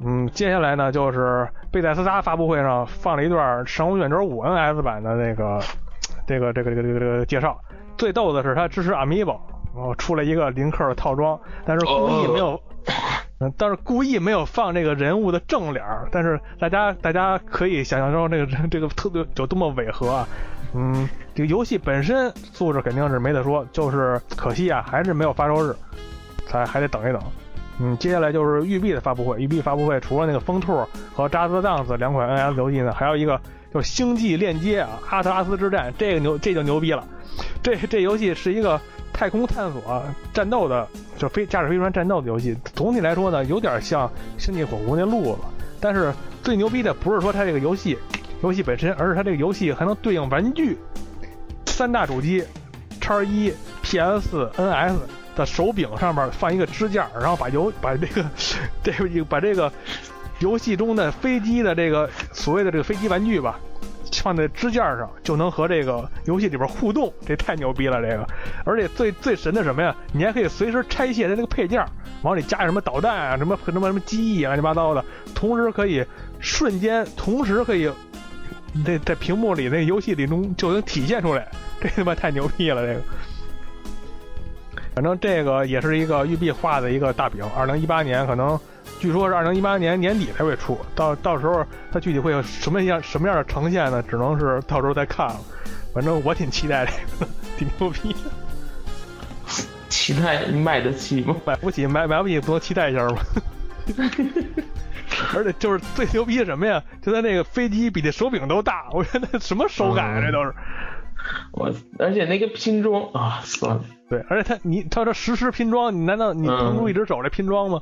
[0.02, 5.60] 嗯，接下来呢就是贝塞斯达发布会上放了一段《神武卷轴五》NS 版的那个
[6.26, 7.60] 这个这个这个这个这个介绍。
[7.98, 9.38] 最逗的是它支持 Amiibo，
[9.76, 12.58] 然后出了一个林克的套装，但是故意没有。
[13.40, 20.28] 嗯但是故意没有放这个人物的正脸儿但是大家大家可以想象中这个这个特别有多么违和啊！
[20.74, 25.74] 嗯，这个游戏本身素质肯定是没得说，就是可惜啊，还是没有发售日，
[26.46, 27.20] 才还得等一等。
[27.80, 33.40] 嗯，接下来就是育碧的发布会，育碧发布会除了那个风兔和扎斯当斯两款 NS 游戏呢，还有一个
[33.74, 37.04] 就星际链接啊，阿特拉斯之战，这个牛这就牛逼了，
[37.62, 38.80] 这这游戏是一个。
[39.12, 40.02] 太空探索
[40.32, 44.08] 战斗的，就飞驾驶飞船战斗的游戏，总体来说呢，有点像
[44.38, 45.38] 《星际火狐》那路子。
[45.80, 46.12] 但是
[46.42, 47.98] 最牛逼的不是说它这个游戏
[48.42, 50.76] 游戏本身，而是它这个游戏还能对应玩具。
[51.66, 52.44] 三大主机，
[53.00, 53.52] 叉一、
[53.82, 54.94] PS、NS
[55.36, 58.24] 的手柄上面放一个支架，然后把游把这个
[58.82, 59.72] 这个把这个
[60.40, 63.58] 游戏中的飞机的这个所谓的这个飞机玩具吧。
[64.22, 68.00] 放在支架上就能和这个游戏里边互动，这太牛逼了！
[68.00, 68.24] 这个，
[68.64, 69.92] 而且最最神的什么呀？
[70.12, 71.84] 你还可以随时拆卸它这个配件，
[72.22, 75.04] 往里加什么导弹啊，什么什么什么机翼乱七八糟的，
[75.34, 76.06] 同时可以
[76.38, 77.90] 瞬间，同时可以
[78.86, 81.48] 在在屏幕里那游戏里中就能体现出来，
[81.80, 82.86] 这他妈太牛逼了！
[82.86, 83.00] 这个，
[84.94, 88.56] 反正这个也是一个育碧画的一个大饼，二零一八年可能。
[89.02, 94.00] 据说是二零一八年年底才会出，到到时候它具体会有什么样什么样的呈现呢？
[94.08, 95.40] 只能是到时候再看了。
[95.92, 98.14] 反正我挺期待这个，挺牛逼。
[99.88, 101.34] 期待你买得起吗？
[101.44, 103.16] 买不起，买买不起，不能期待一下吗？
[105.34, 106.80] 而且就是最牛逼的什么呀？
[107.02, 110.20] 就在那个飞机比那手柄都大，我觉得什么手感啊？
[110.24, 110.54] 这都是。
[111.50, 113.84] 我而且那个拼装啊，算了。
[114.08, 117.80] 对，而且他你他这实时拼装，你难道你腾出一只手来拼装吗？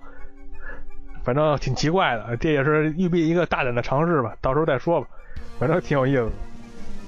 [1.22, 5.06] 反正挺奇怪的，这也是育碧一个大胆的尝试吧，到时候再说吧。
[5.58, 6.26] 反正挺有意思。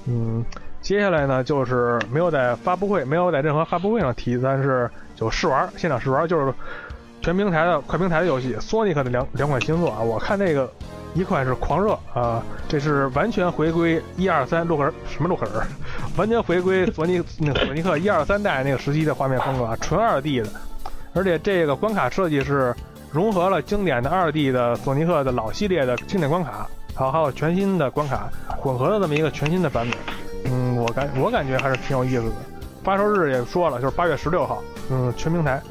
[0.05, 0.45] 嗯，
[0.79, 6.53] 接下来呢，就是没有在发布会，没有在任何发布会上提，但是就试玩，现场试玩，就是
[7.21, 9.99] 全平台的快平台的游戏，索尼克的两两款新作啊。
[9.99, 10.71] 我看那个
[11.15, 15.67] 一款是狂热啊，这是完全回归一二三洛克什么洛克人，
[16.15, 20.49] 完全回归索尼那索尼克一二三代那个时期的画面风格啊，纯二 D 的，
[21.15, 22.75] 而且这个关卡设计是。
[23.13, 28.27] 融合了经典的二 D 的索尼克的老系列的经典关卡，好还有全新的关卡
[28.57, 30.51] 混合的这么一个全新的版本。
[30.51, 32.35] 嗯，我感我感觉还是挺有意思的。
[32.83, 35.61] 发售日也说了，就是八月十六号，嗯，全平台。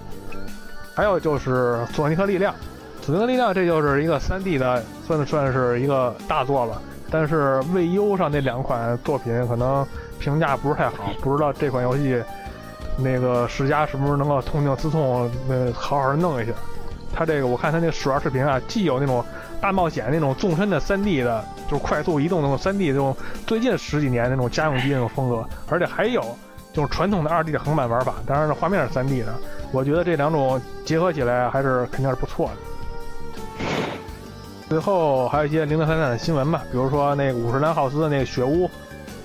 [0.94, 2.54] 还有就是索尼克力量，
[3.00, 6.80] 索尼克力量这就是一个3 D 的，算算是一个大作吧。
[7.10, 9.84] 但是未优上那两款作品可能
[10.20, 12.22] 评价不是太好，不知道这款游戏
[12.96, 16.52] 那个世嘉是不是能够痛定思痛，那好好的弄一下。
[17.14, 19.24] 他这个我看他那个试玩视频啊，既有那种
[19.60, 23.16] 大冒险那种纵深的 3D 的，就是快速移动那种 3D 这种
[23.46, 26.22] 最近十几年那种家用机那种风格，而且还有
[26.72, 29.34] 就是传统的 2D 的横版玩法，当然这画面是 3D 的。
[29.72, 32.54] 我觉得这两种结合起来还是肯定是不错的。
[34.68, 38.70] 最后还有一些零零散散的新闻吧，比如说那个五十岚浩司的那个血屋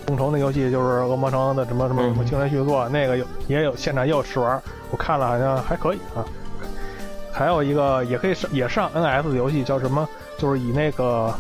[0.06, 4.62] 众筹那游戏，就是恶魔城的什么什么什么精神续作，那个有也有现场也有试玩，
[4.92, 6.24] 我看了好像还可以啊。
[7.38, 10.10] 还有一个也可以上也上 NS 的游戏叫什么？
[10.40, 11.32] 就是以那个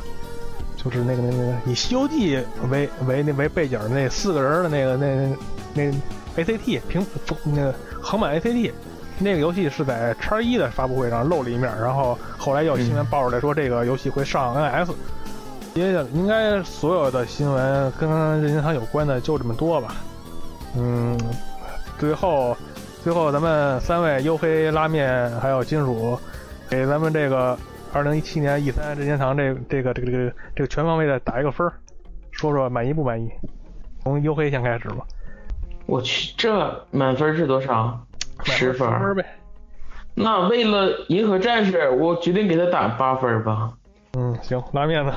[0.75, 2.37] 就是那个那个那个以《西游记》
[2.69, 5.15] 为为那为背景的那四个人的那个那
[5.73, 5.91] 那
[6.35, 7.03] 那 ACT 平
[7.45, 8.71] 那个横版 ACT。
[9.19, 14.91] 那个游戏是在叉一的发布会上露了一面，然后后来又新闻爆出来说这个游戏会上 NS。
[15.73, 18.07] 接下应该所有的新闻跟
[18.43, 19.95] 任天堂有关的就这么多吧。
[20.75, 21.17] 嗯，
[21.97, 22.55] 最后
[23.07, 26.19] 最后咱们三位黝黑拉面还有金属
[26.69, 27.57] 给咱们这个
[27.93, 31.71] 二零一七年 E 三任天堂这这个这个这个这个全方位的打一个分
[32.31, 33.31] 说说满意不满意？
[34.03, 35.05] 从黝黑先开始吧。
[35.85, 37.97] 我去，这满分是多少？
[38.43, 39.25] 十分呗。
[40.13, 43.71] 那为了银河战士，我决定给他打八分吧。
[44.17, 45.13] 嗯，行，拉面呢？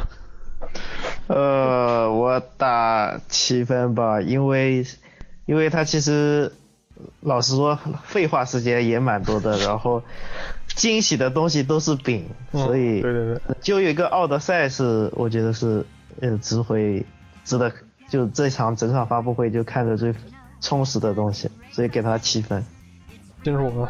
[1.26, 4.86] 呃，我打七分吧，因为
[5.46, 6.52] 因为他其实
[7.20, 10.02] 老实说，废话时间也蛮多的， 然后
[10.74, 15.84] 惊喜的东西都是饼，所以对对对，就有一个奥德赛是我觉得是
[16.20, 17.04] 呃值回
[17.44, 17.72] 值得，
[18.08, 20.14] 就这场整场发布会就看着最
[20.60, 22.64] 充实的东西，所以给他七分。
[23.42, 23.88] 金属呢？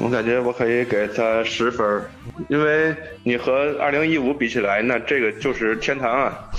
[0.00, 2.04] 我感觉我可以给他十分，
[2.48, 6.50] 因为你和二零一五比起来，那这个就是天堂啊。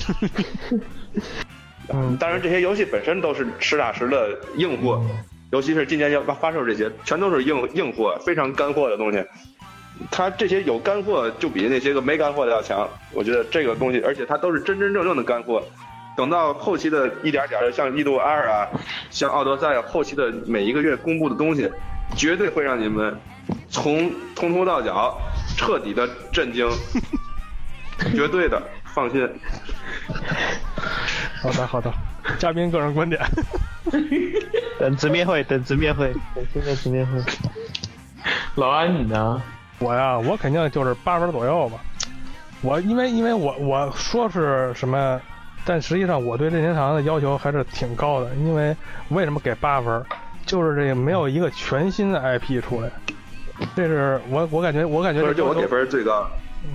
[1.94, 5.02] 嗯，当然这些游戏本身都是实打实的硬货，
[5.52, 9.24] 尤其是今年要发售这些，全都是硬硬货，非常干货的东西。
[10.12, 12.90] 它这些有干货，就比那些个没干货的要强。
[13.14, 15.64] 我觉得这个东西，而且它都是真真正正的干货。
[16.18, 18.68] 等到后期的一点点的，像《异度二》啊，
[19.10, 21.70] 像《奥德赛》后期的每一个月公布的东西，
[22.16, 23.18] 绝对会让你们
[23.70, 25.18] 从从头到脚
[25.58, 26.70] 彻底的震惊，
[28.16, 28.62] 绝对的，
[28.94, 29.30] 放心。
[31.42, 31.94] 好的好的，
[32.40, 33.22] 嘉宾个人观点。
[34.80, 37.22] 等直面会，等直面会，等现在直面会。
[38.56, 39.42] 老安你呢？
[39.80, 41.80] 我呀，我肯定就是八分左右吧。
[42.62, 45.22] 我因为因为我我说是什么？
[45.66, 48.76] 但实际上，我对任天堂的要求还是挺高的，因为
[49.10, 50.04] 为什么给八分？
[50.46, 52.90] 就是这个没有一个全新的 IP 出来，
[53.76, 56.30] 这是我我感觉我感觉就我给分最高。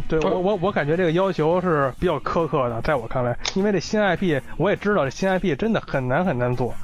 [0.08, 6.74] 对我我我感觉这个要求是比较苛刻的，在我看来，因为这新 IP 我也知道，这新 IP 真的很难很难做。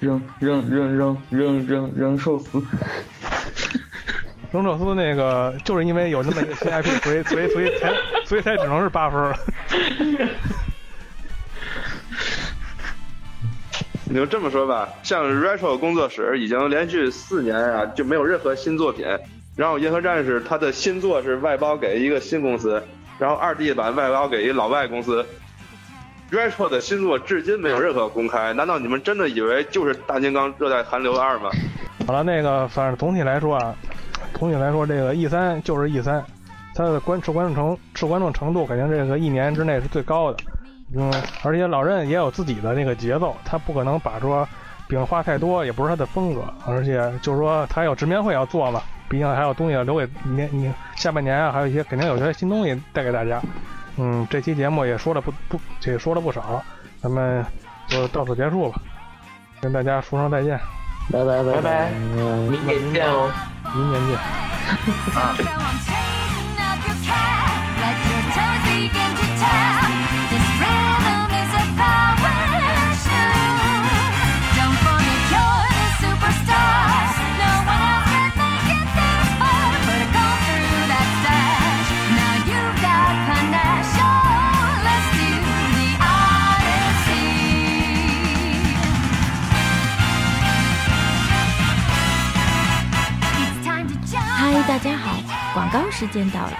[0.00, 2.62] 扔扔扔扔扔扔扔寿司，
[4.52, 7.92] 扔寿司那个就是因为有那么一个新 IP，所以所以所以才
[8.26, 9.34] 所以才只能是八分了。
[14.06, 19.06] 你就这么说吧，像 Retro 工作室已经连续四年啊就没有任何新作品，
[19.56, 22.82] 然后银河战士它的新作是外包给一个新公司，
[23.18, 25.24] 然后二 D 版外包给一老外公司
[26.30, 31.50] ，Retro 的新作至今没有任何公开，难道你们真的以为就是大金刚热带寒流二吗？
[32.06, 33.74] 好了，那个反正总体来说啊，
[34.38, 36.22] 总体来说这个 E 三就是 E 三，
[36.74, 40.38] 它的观受观众程受观众程度肯定这个一年之内是最高的。
[40.96, 41.12] 嗯，
[41.42, 44.46] 而且老任也有自己的那个节奏，他不可能把说
[44.86, 46.42] 饼画太多，也不是他的风格。
[46.66, 53.40] 而且就是说他有直面会要做嘛，毕竟还有东西要留给年你下半年啊，还有一些肯定有些新东西带给大家。
[53.96, 56.62] 嗯，这期节目也说了不不，也说了不少，
[57.00, 57.44] 咱们
[57.86, 58.80] 就到此结束吧，
[59.60, 60.58] 跟大家说声再见，
[61.12, 63.30] 拜拜拜拜，明年见哦，
[63.74, 64.16] 明年见。
[65.14, 66.23] 啊。
[95.74, 96.52] 告时间到了。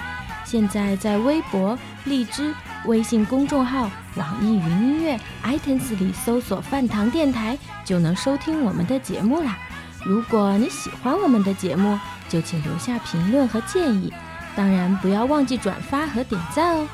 [0.43, 9.57] 现在在微博、荔枝、微信公众号、网易云音乐、iTunes 里搜索“饭堂电台”，就能收听我们的节目啦。
[10.03, 11.97] 如果你喜欢我们的节目，
[12.27, 14.13] 就请留下评论和建议，
[14.53, 16.85] 当然不要忘记转发和点赞哦。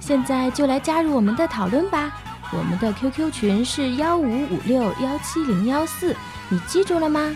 [0.00, 2.10] 现在就来加入我们的讨论吧，
[2.52, 6.16] 我们的 QQ 群是幺五五六幺七零幺四，
[6.48, 7.34] 你记住了吗？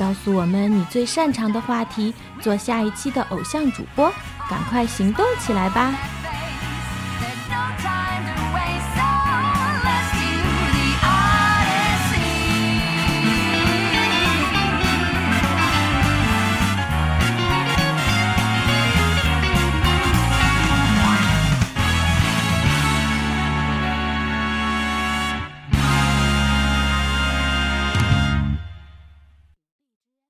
[0.00, 4.10] 告诉我们你最擅长的话题做下一期的偶像主播
[4.48, 5.94] 赶快行动起来吧。